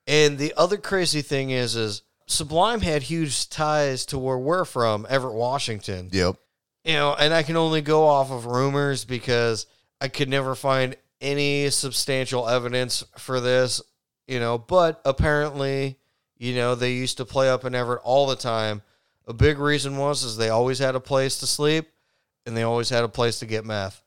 [0.06, 5.06] And the other crazy thing is, is Sublime had huge ties to where we're from,
[5.08, 6.36] Everett, Washington yep,
[6.84, 9.66] you know, and I can only go off of rumors because
[10.02, 13.80] I could never find any substantial evidence for this,
[14.26, 15.96] you know, but apparently,
[16.36, 18.82] you know, they used to play up in Everett all the time.
[19.28, 21.88] A big reason was is they always had a place to sleep
[22.44, 24.02] and they always had a place to get meth.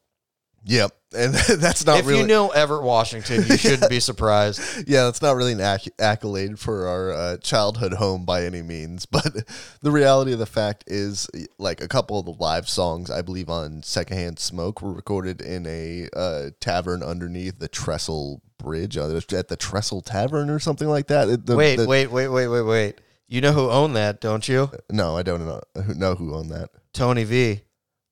[0.66, 4.60] Yep, and that's not if really you know Everett, Washington, you shouldn't be surprised.
[4.88, 9.06] yeah, that's not really an acc- accolade for our uh, childhood home by any means.
[9.12, 9.48] But
[9.82, 13.50] the reality of the fact is, like a couple of the live songs, I believe
[13.50, 19.48] on Secondhand Smoke, were recorded in a uh, tavern underneath the Trestle Bridge uh, at
[19.48, 21.46] the Trestle Tavern or something like that.
[21.46, 23.02] The- wait, the- wait, wait, wait, wait, wait.
[23.28, 24.70] You know who owned that, don't you?
[24.92, 25.62] No, I don't know,
[25.96, 26.70] know who owned that.
[26.94, 27.62] Tony V.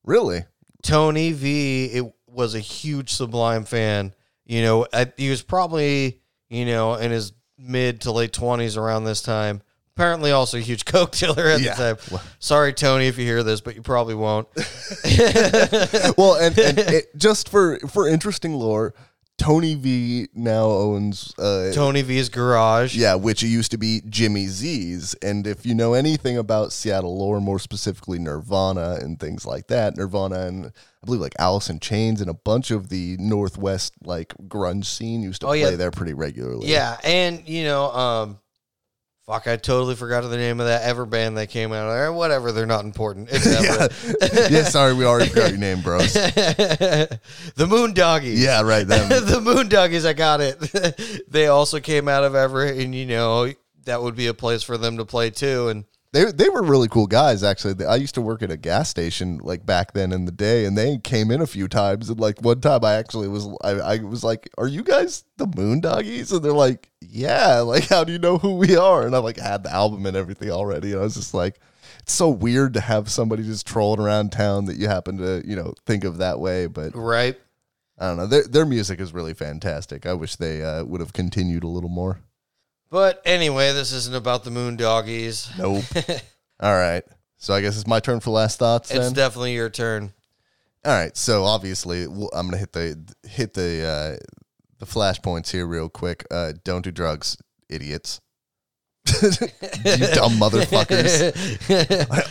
[0.03, 0.45] Really?
[0.81, 4.13] Tony V it was a huge Sublime fan.
[4.45, 6.19] You know, I, he was probably
[6.49, 9.61] you know in his mid to late twenties around this time.
[9.95, 11.75] Apparently, also a huge coke dealer at Yeah.
[11.75, 12.19] the time.
[12.39, 14.47] Sorry, Tony, if you hear this, but you probably won't.
[16.17, 18.93] well, and, and it, just for for interesting lore,
[19.43, 22.95] Tony V now owns uh, Tony V's garage.
[22.95, 25.15] Yeah, which it used to be Jimmy Z's.
[25.21, 29.97] And if you know anything about Seattle lore, more specifically Nirvana and things like that,
[29.97, 34.33] Nirvana and I believe like Alice in Chains and a bunch of the Northwest like
[34.47, 35.75] grunge scene used to Oh, play yeah.
[35.75, 36.67] there pretty regularly.
[36.67, 38.39] Yeah, and you know, um,
[39.25, 42.11] fuck, I totally forgot the name of that ever band that came out of there.
[42.11, 43.29] Whatever, they're not important.
[43.31, 43.45] It's
[44.41, 44.49] yeah.
[44.49, 46.13] Yeah, sorry, we already forgot your name, bros.
[46.13, 47.19] the
[47.57, 48.37] Moondoggies.
[48.37, 48.87] Yeah, right.
[48.87, 49.09] Them.
[49.25, 51.29] the Moondoggies, I got it.
[51.29, 53.51] they also came out of Everett, and you know
[53.85, 55.69] that would be a place for them to play too.
[55.69, 57.43] And They they were really cool guys.
[57.43, 60.65] Actually, I used to work at a gas station like back then in the day,
[60.65, 62.07] and they came in a few times.
[62.07, 65.47] And like one time, I actually was I, I was like, "Are you guys the
[65.47, 69.07] Moondoggies?" And they're like, "Yeah." Like, how do you know who we are?
[69.07, 70.91] And I like had the album and everything already.
[70.91, 71.59] And I was just like,
[71.99, 75.55] it's so weird to have somebody just trolling around town that you happen to you
[75.55, 76.67] know think of that way.
[76.67, 77.35] But right,
[77.97, 78.27] I don't know.
[78.27, 80.05] Their their music is really fantastic.
[80.05, 82.21] I wish they uh, would have continued a little more.
[82.93, 85.57] But anyway, this isn't about the Moondoggies.
[85.57, 85.83] Nope.
[86.59, 87.03] All right.
[87.37, 88.91] So I guess it's my turn for last thoughts.
[88.91, 89.13] It's then?
[89.13, 90.13] definitely your turn.
[90.85, 94.17] All right, so obviously we'll, I'm gonna hit the hit the uh,
[94.77, 96.23] the flashpoints here real quick.
[96.29, 97.35] Uh, don't do drugs,
[97.67, 98.21] idiots.
[99.07, 99.47] you
[100.13, 101.33] dumb motherfuckers.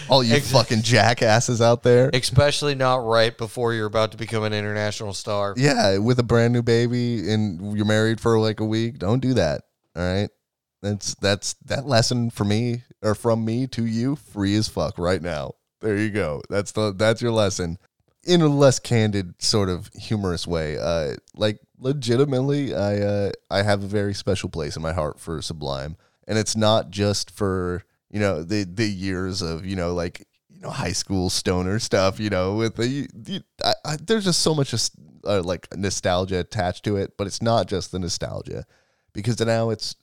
[0.09, 2.09] All you fucking jackasses out there.
[2.15, 5.55] Especially not right before you're about to become an international star.
[5.57, 9.35] Yeah, with a brand new baby and you're married for like a week, don't do
[9.35, 9.63] that.
[9.97, 10.31] All right.
[10.83, 15.23] That's that's that lesson for me or from me to you, free as fuck right
[15.23, 15.55] now.
[15.81, 16.43] There you go.
[16.51, 17.79] That's the that's your lesson.
[18.25, 23.83] In a less candid, sort of humorous way, uh, like legitimately, I uh, I have
[23.83, 28.21] a very special place in my heart for Sublime, and it's not just for you
[28.21, 32.21] know the the years of you know like you know high school stoner stuff.
[32.21, 34.73] You know, with the, the I, I, there's just so much
[35.25, 38.67] uh, like nostalgia attached to it, but it's not just the nostalgia
[39.13, 39.97] because now it's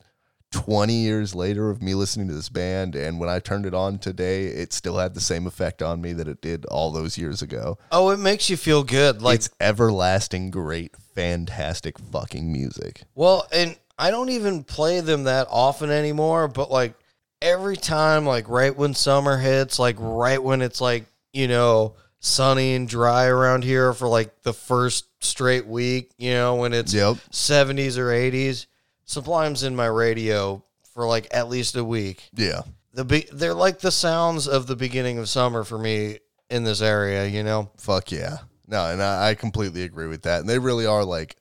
[0.52, 3.98] 20 years later of me listening to this band and when I turned it on
[3.98, 7.40] today it still had the same effect on me that it did all those years
[7.40, 7.78] ago.
[7.92, 9.22] Oh, it makes you feel good.
[9.22, 13.02] Like it's everlasting great fantastic fucking music.
[13.14, 16.94] Well, and I don't even play them that often anymore, but like
[17.42, 22.74] every time like right when summer hits, like right when it's like, you know, sunny
[22.74, 27.16] and dry around here for like the first straight week, you know, when it's Yep.
[27.30, 28.66] 70s or 80s,
[29.10, 30.62] Sublime's in my radio
[30.94, 32.30] for like at least a week.
[32.32, 32.62] Yeah.
[32.94, 36.80] The be- they're like the sounds of the beginning of summer for me in this
[36.80, 37.70] area, you know.
[37.76, 38.38] Fuck yeah.
[38.68, 40.40] No, and I, I completely agree with that.
[40.40, 41.36] And they really are like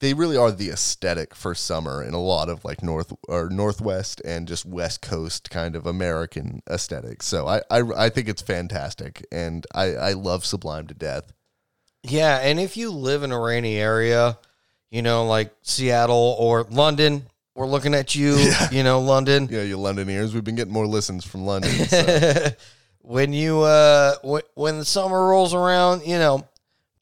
[0.00, 4.20] they really are the aesthetic for summer in a lot of like north or northwest
[4.24, 7.22] and just west coast kind of American aesthetic.
[7.22, 11.32] So I I, I think it's fantastic and I, I love Sublime to death.
[12.02, 14.38] Yeah, and if you live in a rainy area,
[14.90, 18.36] you know, like Seattle or London, we're looking at you,
[18.70, 19.48] you know, London.
[19.50, 21.70] Yeah, you Londoners, we've been getting more listens from London.
[21.86, 22.48] So.
[23.00, 26.46] when you uh w- when the summer rolls around, you know,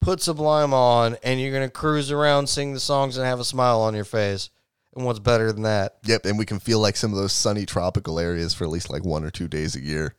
[0.00, 3.44] put Sublime on and you're going to cruise around, sing the songs and have a
[3.44, 4.50] smile on your face.
[4.94, 5.98] And what's better than that?
[6.04, 8.88] yep, and we can feel like some of those sunny tropical areas for at least
[8.88, 10.14] like one or two days a year.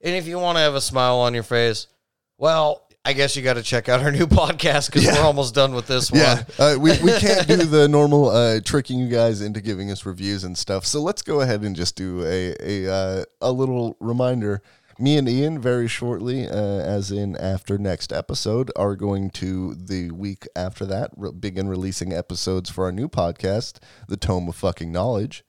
[0.00, 1.86] And if you want to have a smile on your face,
[2.36, 5.14] well, I guess you got to check out our new podcast because Yeah.
[5.14, 6.20] we're almost done with this one.
[6.20, 10.04] Yeah, uh, we, we can't do the normal uh, tricking you guys into giving us
[10.04, 10.84] reviews and stuff.
[10.84, 14.60] So let's go ahead and just do a a uh, a little reminder.
[15.00, 20.10] Me and Ian, very shortly, uh, as in after next episode, are going to the
[20.10, 23.78] week after that re- begin releasing episodes for our new podcast,
[24.08, 25.44] The Tome of Fucking Knowledge.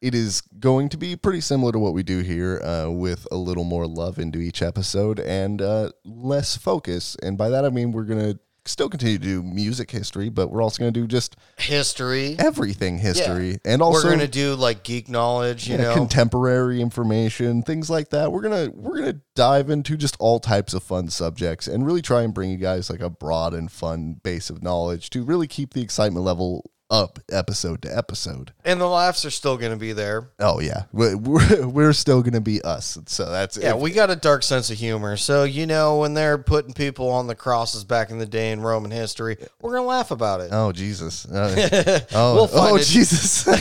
[0.00, 3.36] It is going to be pretty similar to what we do here, uh, with a
[3.36, 7.16] little more love into each episode and uh, less focus.
[7.22, 10.62] And by that I mean we're gonna still continue to do music history, but we're
[10.62, 12.36] also gonna do just History.
[12.38, 13.56] everything history, Yeah.
[13.72, 15.94] and also we're going to do like geek knowledge, you yeah, know.
[15.94, 18.30] contemporary information, things like that.
[18.30, 22.22] We're gonna we're gonna dive into just all types of fun subjects and really try
[22.22, 25.72] and bring you guys like a broad and fun base of knowledge to really keep
[25.72, 28.52] the excitement level up episode to episode.
[28.64, 30.30] and the laughs are still going to be there.
[30.38, 31.16] Oh yeah, we're
[31.66, 32.96] we're, still gonna be us.
[33.06, 35.16] So that's Yeah, if- we got a dark sense of humor.
[35.18, 38.60] So, you know, when they're putting people on the crosses back in the day in
[38.60, 40.48] Roman history, we're going to laugh about it.
[40.52, 41.26] Oh Jesus!
[41.38, 42.84] Uh, oh, We'll oh it.
[42.84, 43.46] Jesus!
[43.48, 43.54] oh,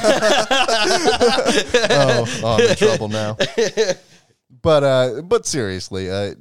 [2.43, 3.37] oh, I'm in trouble now.
[4.61, 6.33] But uh, but seriously, uh,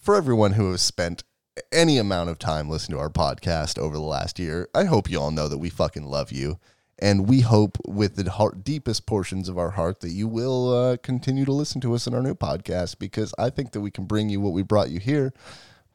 [0.00, 1.24] for everyone who has spent
[1.72, 5.20] any amount of time listening to our podcast over the last year, I hope you
[5.20, 6.58] all know that we fucking love you,
[6.98, 10.96] and we hope with the heart, deepest portions of our heart that you will uh,
[10.98, 14.04] continue to listen to us in our new podcast because I think that we can
[14.04, 15.32] bring you what we brought you here,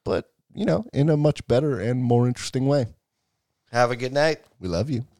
[0.03, 2.87] but you know, in a much better and more interesting way.
[3.71, 4.39] Have a good night.
[4.59, 5.05] We love you.